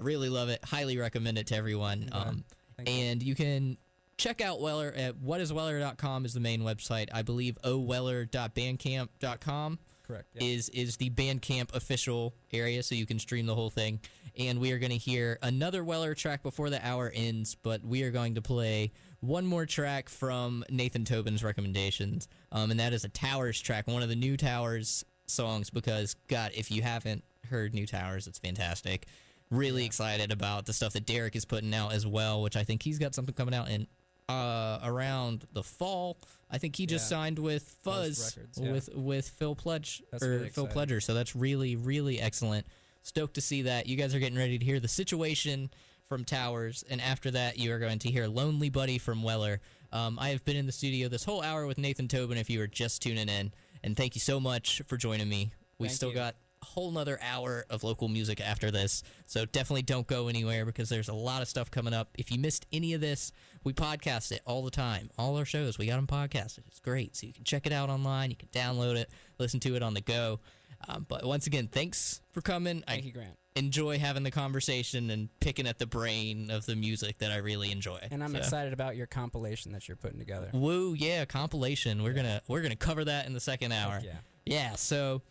I 0.00 0.02
really 0.02 0.28
love 0.28 0.48
it. 0.48 0.64
Highly 0.64 0.98
recommend 0.98 1.38
it 1.38 1.46
to 1.48 1.56
everyone. 1.56 2.08
Okay. 2.12 2.18
Um, 2.18 2.44
Thank 2.76 2.88
you. 2.88 2.94
and 2.94 3.22
you 3.22 3.34
can 3.34 3.76
check 4.16 4.40
out 4.40 4.60
Weller 4.60 4.92
at 4.96 5.16
whatisweller.com 5.16 6.24
is 6.24 6.32
the 6.34 6.40
main 6.40 6.62
website. 6.62 7.08
I 7.12 7.22
believe 7.22 7.58
oweller.bandcamp.com 7.64 9.78
Correct. 10.06 10.26
Yeah. 10.34 10.48
is 10.48 10.68
is 10.70 10.96
the 10.98 11.10
Bandcamp 11.10 11.74
official 11.74 12.34
area, 12.52 12.82
so 12.82 12.94
you 12.94 13.06
can 13.06 13.18
stream 13.18 13.46
the 13.46 13.54
whole 13.54 13.70
thing. 13.70 14.00
And 14.36 14.60
we 14.60 14.72
are 14.72 14.78
going 14.78 14.90
to 14.90 14.98
hear 14.98 15.38
another 15.42 15.82
Weller 15.84 16.14
track 16.14 16.42
before 16.42 16.68
the 16.68 16.84
hour 16.86 17.10
ends, 17.14 17.54
but 17.54 17.82
we 17.84 18.02
are 18.02 18.10
going 18.10 18.34
to 18.34 18.42
play 18.42 18.92
one 19.20 19.46
more 19.46 19.64
track 19.64 20.08
from 20.10 20.64
Nathan 20.68 21.04
Tobin's 21.04 21.42
recommendations, 21.44 22.28
um, 22.52 22.70
and 22.70 22.78
that 22.80 22.92
is 22.92 23.04
a 23.04 23.08
Towers 23.08 23.58
track, 23.60 23.86
one 23.86 24.02
of 24.02 24.08
the 24.10 24.16
new 24.16 24.36
Towers 24.36 25.04
songs. 25.26 25.70
Because 25.70 26.14
God, 26.28 26.52
if 26.54 26.70
you 26.70 26.82
haven't 26.82 27.24
heard 27.50 27.74
New 27.74 27.86
Towers, 27.86 28.26
it's 28.26 28.38
fantastic. 28.38 29.06
Really 29.50 29.84
excited 29.84 30.32
about 30.32 30.66
the 30.66 30.72
stuff 30.72 30.94
that 30.94 31.06
Derek 31.06 31.36
is 31.36 31.44
putting 31.44 31.74
out 31.74 31.92
as 31.92 32.06
well, 32.06 32.42
which 32.42 32.56
I 32.56 32.64
think 32.64 32.82
he's 32.82 32.98
got 32.98 33.14
something 33.14 33.34
coming 33.34 33.54
out 33.54 33.68
in 33.68 33.86
uh, 34.28 34.80
around 34.82 35.46
the 35.52 35.62
fall. 35.62 36.16
I 36.50 36.56
think 36.56 36.76
he 36.76 36.86
just 36.86 37.04
Yeah. 37.10 37.16
signed 37.18 37.38
with 37.38 37.62
Fuzz 37.82 38.34
Records, 38.36 38.58
yeah. 38.58 38.72
with 38.72 38.88
with 38.94 39.28
Phil 39.28 39.54
Pledge 39.54 40.02
That's 40.10 40.22
or 40.24 40.30
really 40.30 40.48
Phil. 40.48 40.66
Pledger. 40.66 41.02
So 41.02 41.12
that's 41.12 41.36
really 41.36 41.76
really 41.76 42.18
excellent. 42.20 42.66
Stoked 43.02 43.34
to 43.34 43.42
see 43.42 43.62
that. 43.62 43.86
You 43.86 43.96
guys 43.96 44.14
are 44.14 44.18
getting 44.18 44.38
ready 44.38 44.58
to 44.58 44.64
hear 44.64 44.80
the 44.80 44.88
situation 44.88 45.70
from 46.08 46.24
Towers, 46.24 46.84
and 46.88 47.02
after 47.02 47.30
that, 47.32 47.58
you 47.58 47.70
are 47.72 47.78
going 47.78 47.98
to 47.98 48.10
hear 48.10 48.26
Lonely 48.26 48.70
Buddy 48.70 48.96
from 48.96 49.22
Weller. 49.22 49.60
Um, 49.92 50.18
I 50.18 50.30
have 50.30 50.42
been 50.44 50.56
in 50.56 50.64
the 50.66 50.72
studio 50.72 51.08
this 51.08 51.24
whole 51.24 51.42
hour 51.42 51.66
with 51.66 51.76
Nathan 51.76 52.08
Tobin. 52.08 52.38
If 52.38 52.48
you 52.48 52.62
are 52.62 52.66
just 52.66 53.02
tuning 53.02 53.28
in, 53.28 53.52
and 53.84 53.96
thank 53.96 54.14
you 54.16 54.20
so 54.20 54.40
much 54.40 54.82
for 54.86 54.96
joining 54.96 55.28
me. 55.28 55.52
We 55.78 55.88
Thank 55.88 55.96
still 55.96 56.08
you. 56.08 56.14
got 56.14 56.34
a 56.62 56.64
whole 56.64 56.90
nother 56.90 57.18
hour 57.22 57.66
of 57.68 57.84
local 57.84 58.08
music 58.08 58.40
after 58.40 58.70
this. 58.70 59.02
So 59.26 59.44
definitely 59.44 59.82
don't 59.82 60.06
go 60.06 60.28
anywhere 60.28 60.64
because 60.64 60.88
there's 60.88 61.10
a 61.10 61.14
lot 61.14 61.42
of 61.42 61.48
stuff 61.48 61.70
coming 61.70 61.92
up. 61.92 62.08
If 62.18 62.32
you 62.32 62.38
missed 62.38 62.64
any 62.72 62.94
of 62.94 63.02
this, 63.02 63.30
we 63.62 63.74
podcast 63.74 64.32
it 64.32 64.40
all 64.46 64.64
the 64.64 64.70
time. 64.70 65.10
All 65.18 65.36
our 65.36 65.44
shows, 65.44 65.76
we 65.76 65.86
got 65.86 65.96
them 65.96 66.06
podcasted. 66.06 66.66
It's 66.66 66.80
great. 66.80 67.14
So 67.14 67.26
you 67.26 67.34
can 67.34 67.44
check 67.44 67.66
it 67.66 67.72
out 67.72 67.90
online. 67.90 68.30
You 68.30 68.36
can 68.36 68.48
download 68.48 68.96
it, 68.96 69.10
listen 69.38 69.60
to 69.60 69.76
it 69.76 69.82
on 69.82 69.92
the 69.92 70.00
go. 70.00 70.40
Um, 70.88 71.06
but 71.08 71.24
once 71.24 71.46
again, 71.46 71.68
thanks 71.68 72.20
for 72.32 72.40
coming. 72.40 72.82
Thank 72.86 73.02
I 73.04 73.06
you, 73.06 73.12
Grant. 73.12 73.36
enjoy 73.56 73.98
having 73.98 74.22
the 74.22 74.30
conversation 74.30 75.10
and 75.10 75.28
picking 75.40 75.66
at 75.66 75.78
the 75.78 75.86
brain 75.86 76.50
of 76.50 76.66
the 76.66 76.76
music 76.76 77.18
that 77.18 77.30
I 77.30 77.36
really 77.36 77.70
enjoy. 77.70 77.98
And 78.10 78.22
I'm 78.22 78.32
So- 78.32 78.38
excited 78.38 78.72
about 78.72 78.96
your 78.96 79.06
compilation 79.06 79.72
that 79.72 79.86
you're 79.88 79.96
putting 79.96 80.18
together. 80.18 80.50
Woo, 80.52 80.94
yeah, 80.94 81.24
compilation. 81.24 82.02
We're 82.02 82.12
gonna 82.14 82.42
we're 82.48 82.62
gonna 82.62 82.76
cover 82.76 83.04
that 83.04 83.26
in 83.26 83.32
the 83.32 83.40
second 83.40 83.72
hour. 83.72 84.00
yeah. 84.04 84.18
Yeah, 84.46 84.74
so 84.74 85.22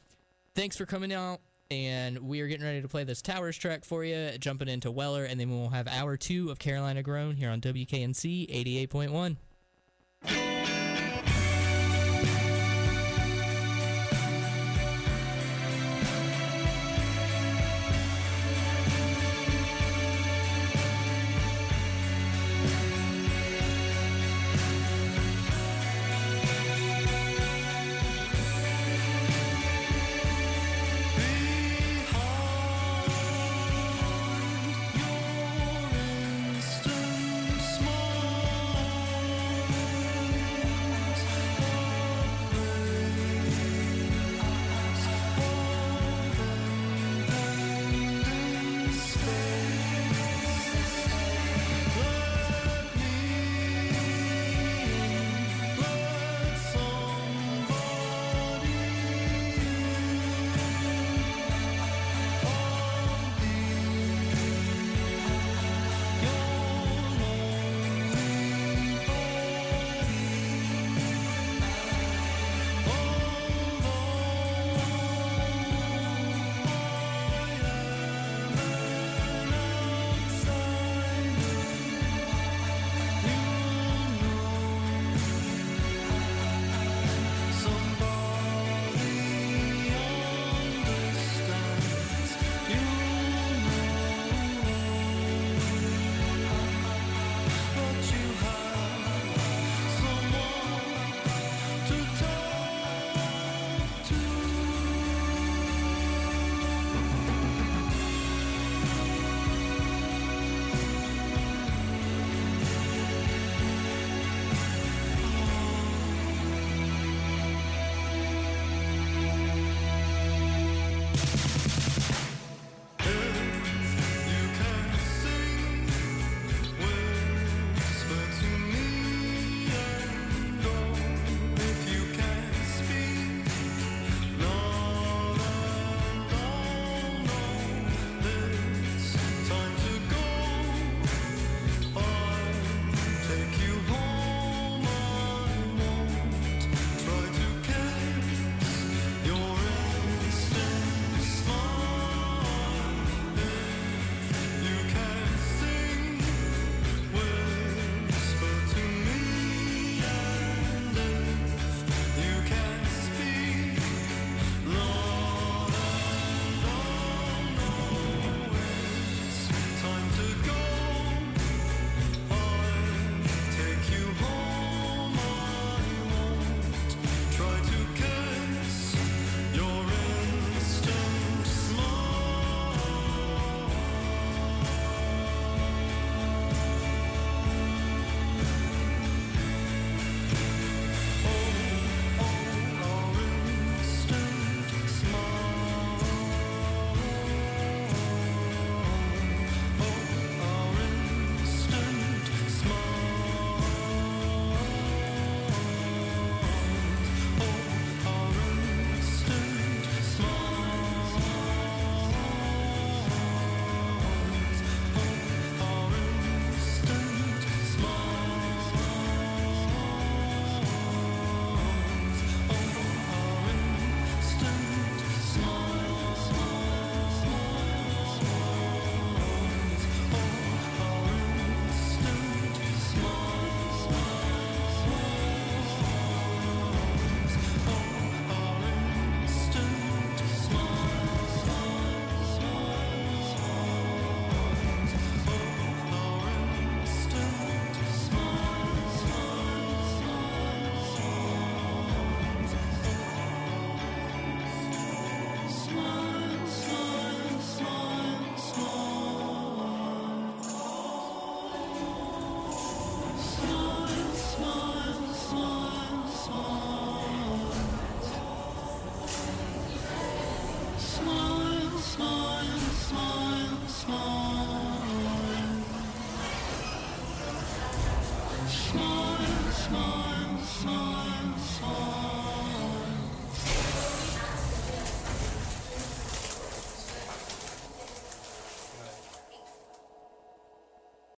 thanks 0.56 0.76
for 0.78 0.86
coming 0.86 1.14
out. 1.14 1.42
And 1.72 2.20
we 2.20 2.42
are 2.42 2.48
getting 2.48 2.66
ready 2.66 2.82
to 2.84 2.88
play 2.88 3.04
this 3.04 3.22
Towers 3.22 3.58
track 3.58 3.84
for 3.84 4.04
you, 4.04 4.38
jumping 4.38 4.68
into 4.68 4.92
Weller, 4.92 5.24
and 5.26 5.40
then 5.40 5.50
we'll 5.50 5.70
have 5.70 5.88
hour 5.88 6.18
two 6.18 6.52
of 6.52 6.60
Carolina 6.60 7.02
Grown 7.02 7.36
here 7.36 7.50
on 7.50 7.62
WKNC 7.62 8.48
88.1. 8.88 9.38